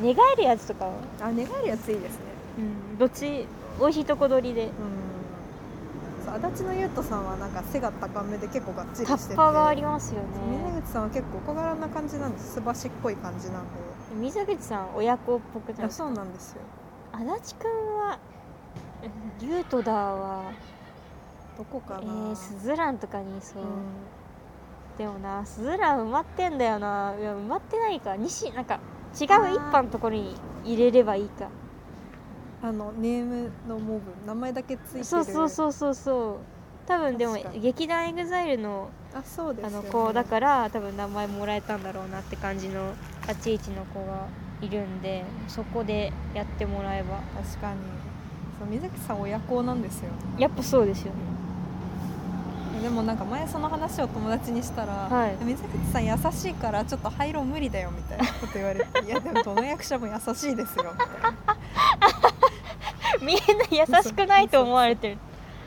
[0.00, 0.90] 寝返るやつとか
[1.20, 2.24] あ願えるやついいですね。
[2.58, 2.62] う
[2.94, 2.98] ん。
[2.98, 3.46] どっち？
[3.78, 4.70] 美味しいとこ取りで
[6.26, 9.34] 足立の優斗さんはなんか背が高めで結構がっちりタしてて。
[9.34, 10.26] ッパがありますよね。
[10.74, 12.54] 水口さんは結構小柄な感じなんです。
[12.54, 13.68] すばしっこい感じなんで。
[14.14, 16.62] 水口さん親子っぽくないそうなんですよ
[17.12, 18.18] 足立くんは
[19.40, 20.52] リュートダーは
[21.58, 23.68] どこかな、えー、スズランとかにいそう、うん。
[24.98, 27.14] でもなスズラン埋まってんだよな。
[27.18, 28.16] いや埋まってないか。
[28.16, 28.80] 西なんか違う
[29.14, 29.28] 一
[29.72, 31.48] 般のところに入れればいいか
[32.66, 35.04] あのネームのモブ名前だけついてる。
[35.04, 36.36] そうそうそうそうそう。
[36.88, 42.92] 多分でも劇団エグザイルのあそうですあの子だから多分名前もらえたんだろうなって感じの
[43.28, 44.26] 立ち位置の子が
[44.60, 47.20] いるんでそこでやってもらえば。
[47.40, 47.78] 確かに。
[48.58, 50.10] そう水口さん親子なんですよ。
[50.36, 51.36] やっぱそうですよね。
[52.82, 61.32] でもなんか前その話を友達にしたら、はい水口さん優しいからちょっと廃炉無理だよみたいなこと言われていやでもどの役者も優しいですよみたい
[62.12, 62.15] な
[63.22, 65.18] みんな優しくないと思われてる。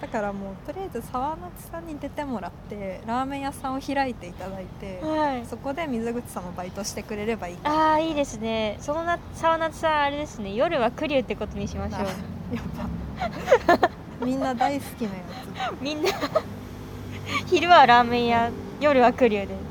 [0.02, 5.46] だからもうとりあえず沢夏さんに出てもらってラーメン屋さんを開いていただいてはい。
[5.46, 7.58] そこで水口さんもバイトしてくれればいい。
[7.58, 8.78] かああいいですね。
[8.80, 10.54] そのな沢夏さんあれですね。
[10.54, 12.00] 夜は栗生ってことにしましょう。
[12.56, 13.90] やっぱ。
[14.26, 16.10] みんな大好きなや みんな。
[17.48, 19.70] 昼はラーメン屋夜は栗生で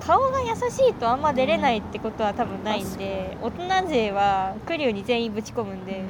[0.00, 6.02] 顔が優しいとあんま出れないってことは多分ないんで大人勢は栗生に全員ぶち込むんつ、で、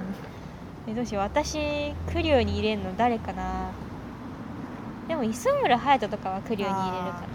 [0.91, 1.23] えどうしよう。
[1.23, 3.71] 私栗生に入れるの誰かな。
[5.07, 7.27] でも磯村勇斗とかは栗生に入れるかな。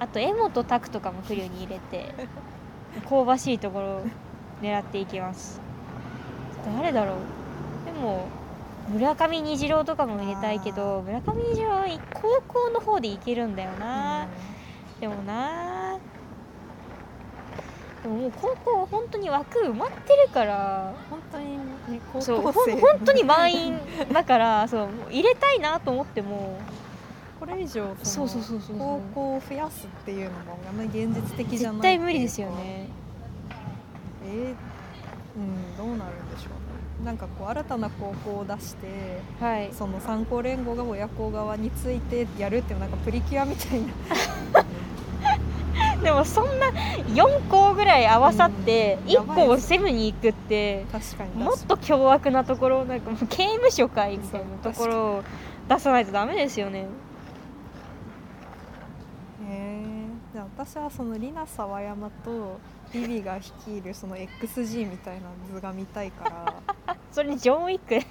[0.00, 2.12] あと江本拓とかも栗生に入れて
[3.08, 4.02] 香ばしいところを
[4.62, 5.60] 狙っていきます。
[6.76, 7.16] 誰だろう。
[7.86, 8.26] でも
[8.88, 11.84] 村上虹郎とかも入れたいけど村上虹郎は
[12.14, 14.26] 高校の方でいけるんだよな、
[14.98, 15.77] でもな
[18.08, 23.78] でももう高校本当に枠埋まってるから本当にね高校そうほん生本当に満員
[24.12, 26.58] だから そう入れたいなと思っても。
[27.38, 28.78] これ以上そのそうそうそうそうそう。
[28.78, 31.76] 高校を増やすっていうのもあんまり現実的じゃない。
[31.76, 32.88] 絶対無理ですよね。
[34.26, 34.54] えー
[35.36, 37.04] うんどうなるんでしょうね。
[37.04, 39.70] なんかこう新たな高校を出してはい。
[39.72, 43.86] その参考連合が親子側についてやるっていうなんかプリキュアみたいな
[46.02, 49.10] でもそんな4校ぐらい合わさってうん。
[49.10, 51.34] 1校を攻めに行くって確かに。
[51.34, 55.22] もっと凶悪なところなんかもう刑務所かいみたいなところを
[55.68, 56.80] 出さないとダメですよね。
[56.80, 56.84] へ
[59.50, 59.82] え
[60.32, 62.58] じゃあ私はそのリナ沢山と
[62.92, 66.96] ビビが率いるその XG みたいな図が見たいから。
[67.10, 68.06] それジョン・ウィック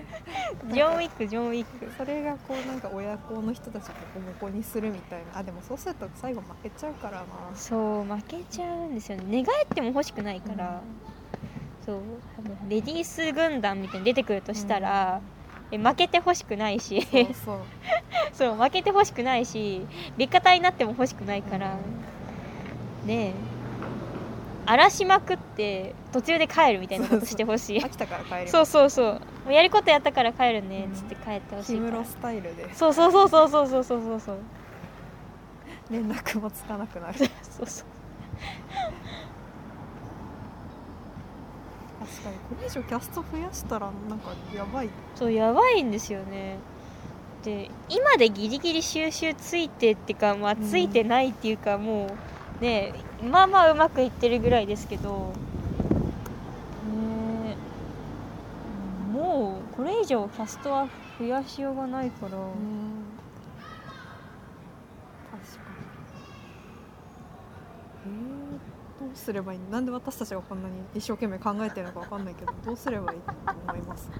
[0.72, 1.90] ジョン・ウィックジョン・ウィック。
[1.96, 5.38] それがこうなんか親子の人たちをボコボコにするみたいな。
[5.38, 7.26] あでもそうすると最後負けちゃうからな。
[7.54, 9.24] そう負けちゃうんですよね。
[9.26, 10.82] 寝返っても欲しくないから、
[11.84, 11.96] そう
[12.38, 15.20] あのレディース軍団みたいに出てくるとしたら、
[15.70, 17.02] え負けて欲しくないし。
[17.02, 17.58] そうそう。
[18.32, 19.86] そう負けて欲しくないし
[20.18, 21.76] 味方になっても欲しくないから、
[23.04, 23.32] ねえ。
[24.66, 27.78] 荒らしまくって途中で帰るみたいなことしてほしい。
[27.80, 28.48] 飽きたから帰る。
[28.48, 29.20] そうそうそう。
[29.44, 32.74] もうやることやったから帰るねっつって帰ってほしいスタイルで。
[32.74, 34.20] そうそうそうそうそうそうそうそう。
[34.20, 34.38] そう
[35.90, 37.18] 連絡もつかなくなる。
[37.18, 37.24] そ
[37.64, 37.86] うそう
[42.00, 44.88] 確かにこれ以上キャスト増やしたらなんかやばい。
[45.16, 46.56] そうやばいんですよね。
[47.44, 52.06] で今でギリギリ収集ついてっていうかまあうんついてないっていうか、も
[52.58, 55.32] うねまあまあうまくいってるぐらいですけど。
[56.86, 57.56] ね
[59.12, 60.86] えもうこれ以上キャストは
[61.18, 62.46] 増やしようがないから、確かに。
[68.06, 69.58] えー、どうすればいい？
[69.58, 73.32] のなんで私たちがこんなに一生懸命考えてるのかわかんないけどどうすればいいと
[73.66, 74.06] 思います。
[74.06, 74.14] ね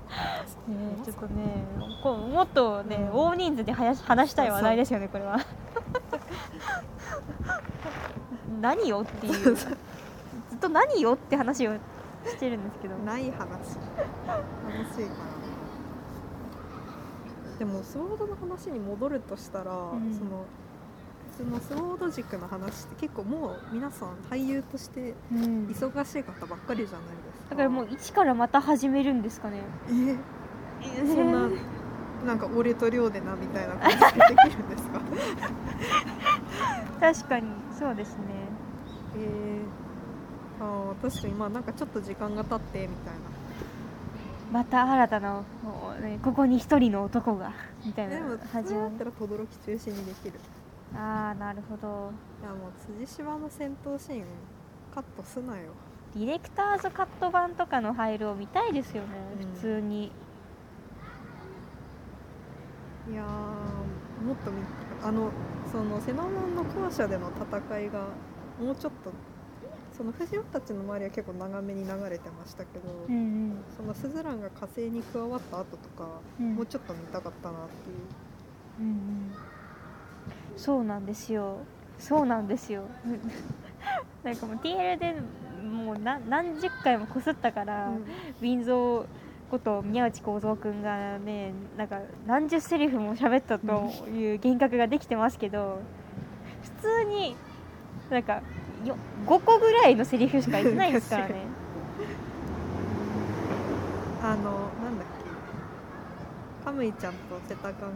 [1.03, 1.65] えちょっとね
[2.03, 5.39] こうもっとね、うん大人数で話話したい話題ですよねこれは。
[8.61, 9.55] 何よっていう。
[9.55, 9.69] ず
[10.57, 11.75] っと何よって話を
[12.25, 12.97] してるんですけど。
[12.97, 13.39] ない話。
[13.39, 15.46] 楽しいかな
[17.59, 20.15] でもスロードの話に戻るとしたら、ん。
[20.15, 20.45] その
[21.37, 25.67] そのスロード軸の話って結構もう皆さん俳優としてうん。
[25.67, 27.51] 忙しい方ばっかりじゃないですか。
[27.51, 29.61] だからもう一からまた始めるんですかね。
[29.91, 30.17] え？
[31.07, 31.49] そんな
[32.27, 34.11] なんか俺と寮でなみたいな感じでで
[34.51, 35.01] きるんですか？
[37.01, 37.47] 確かに
[37.79, 38.23] そうですね。
[39.19, 43.15] えー、あー確かにまあなんかちょっと時間が経ってみたい
[44.53, 45.43] また新たな
[46.01, 47.53] ね、ここに一人の男が
[47.85, 50.39] みたいななでもそ始まったら轟中心にできる。
[50.95, 52.13] ああなるほど。
[52.43, 54.25] いやもう辻島の戦闘シーン
[54.95, 55.73] カットすなよ。
[56.15, 59.09] ディレクターズカット版とかのファイルを見たいですよね、
[59.41, 59.55] うん。
[59.55, 60.13] 普通に。
[63.11, 64.63] いやーもっと見
[65.03, 65.31] あの
[65.71, 68.01] そのセノモンの校舎での戦いが
[68.61, 69.13] もうちょっと
[69.97, 73.65] その藤尾たちの周りは結構長めに流れてましたけど、うんうん。
[73.77, 76.55] そのスズランが火星に加わった後とか、うん。
[76.55, 77.97] もうちょっと見たかったなっていう。
[78.81, 79.33] うんうん。
[80.57, 81.59] そうなんですよ。
[81.99, 82.83] そうなんですよ。
[84.23, 85.15] なんかもう TL で
[85.63, 89.07] もう何何十回もこすったから、ウィンゾー
[89.51, 95.81] こと宮内幸三君がねなんか何十セリフも喋ったという幻覚ができてますけど
[96.81, 97.37] 普通に
[98.11, 98.43] なんかよ
[98.85, 101.35] 5個ぐらいのセリフしか言ってないですからね。
[104.23, 106.65] あのなんだっけ。
[106.65, 107.93] カムイちゃんとセタカン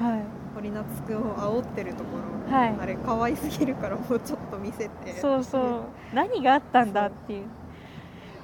[0.00, 0.22] がはい。
[0.54, 2.18] 堀夏くんを煽ってるとこ
[2.50, 2.76] ろ、はい。
[2.80, 5.20] あれ可愛すぎるからもうちょっと見せて。
[5.20, 5.82] そうそう。
[6.14, 7.44] 何があったんだっていう。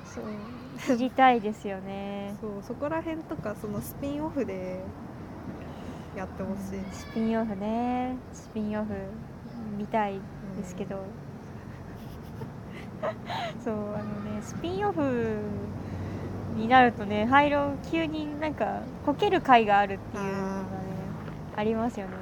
[0.05, 0.25] そう。
[0.97, 2.37] 知りたいですよね。
[2.41, 4.81] そうそこら辺とかそのスピンオフで
[6.17, 8.17] やってほしい、スピンオフね。
[8.33, 8.93] スピンオフ
[9.77, 10.21] 見たい
[10.57, 11.01] ですけど、
[13.65, 15.39] そうあのねスピンオフ
[16.57, 20.65] になるとね廃炉急になんかこける回があるっていうのがね
[21.57, 22.13] ありますよね。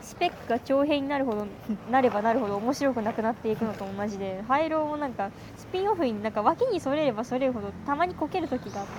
[0.00, 1.46] スペックが長編になるほど
[1.90, 8.92] なればなるほど面白くなくなっていくのと同じで廃炉もなんかスピンオフになんか脇にそれればそれるほどたまにこける時があって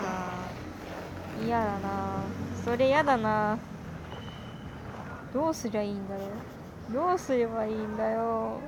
[1.46, 2.24] 嫌だな。
[2.64, 3.58] それ嫌だな。
[5.34, 6.22] どうすりゃいいんだろ
[6.90, 6.94] う。
[6.94, 8.60] どうすればいいんだよ。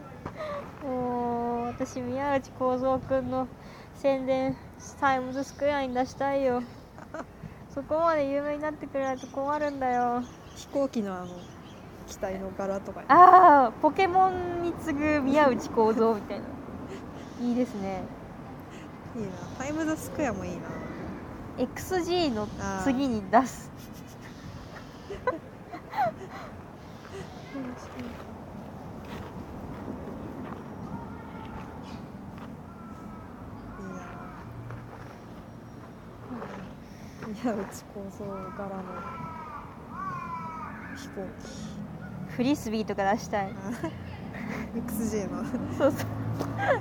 [0.84, 3.47] もう私宮内幸三くんの
[3.95, 4.56] 宣伝
[4.99, 6.64] タイムズスクエアに出したいよ。
[7.73, 10.23] そこまで有名になってくれないと困るんだよ。
[10.56, 11.27] 飛行機のあの
[12.07, 16.45] 機体の柄とかああポケモンに次ぐ宮内幸三みたいな。
[17.45, 18.03] いいですね。
[19.15, 19.30] いいな。
[19.57, 20.69] タイムズスクエアもいいな。
[21.57, 22.47] XG の
[22.84, 23.69] 次に出す。
[25.10, 25.15] いい
[36.28, 36.28] な
[37.44, 38.26] 宮内構造
[38.57, 38.84] 柄の
[40.95, 41.28] 飛行
[42.36, 43.53] フリスビーとか出したい。
[44.74, 45.44] 機 XG の。
[45.78, 46.07] そうそう。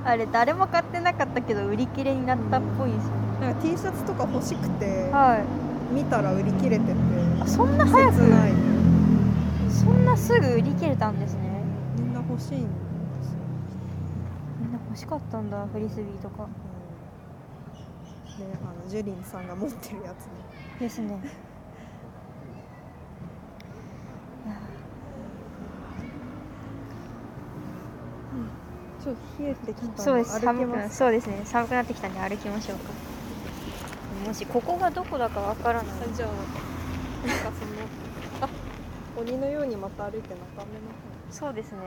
[0.04, 5.94] あれ誰も買ってなかったけど売り切れになったっぽいですよなんか T シャツとか欲しくてはい。
[5.94, 6.92] 見たら売り切れてて。
[7.40, 8.14] あそんな早く？
[8.14, 8.52] 切ない。
[9.70, 11.62] そんなすぐ売り切れたんですね。
[11.96, 12.66] みんな欲しいんで
[13.22, 13.38] すよ、
[14.60, 16.46] みんな欲しかったんだフリスビーとか
[18.44, 18.46] あ
[18.84, 20.32] のジュリンさんが持ってるやつね。
[20.80, 21.18] ですね。
[29.02, 30.40] ちょっと冷えてきたんそうです。
[30.40, 31.40] 歩寒くそうですね。
[31.44, 32.90] 寒くなってきたんで歩きましょうか。
[34.26, 35.92] もしここがどこだかわからない。
[35.92, 36.28] あじゃあ
[37.26, 37.72] なんかその
[38.42, 38.48] あ
[39.16, 40.80] 鬼のようにまた歩いて中目の
[41.30, 41.78] そうですね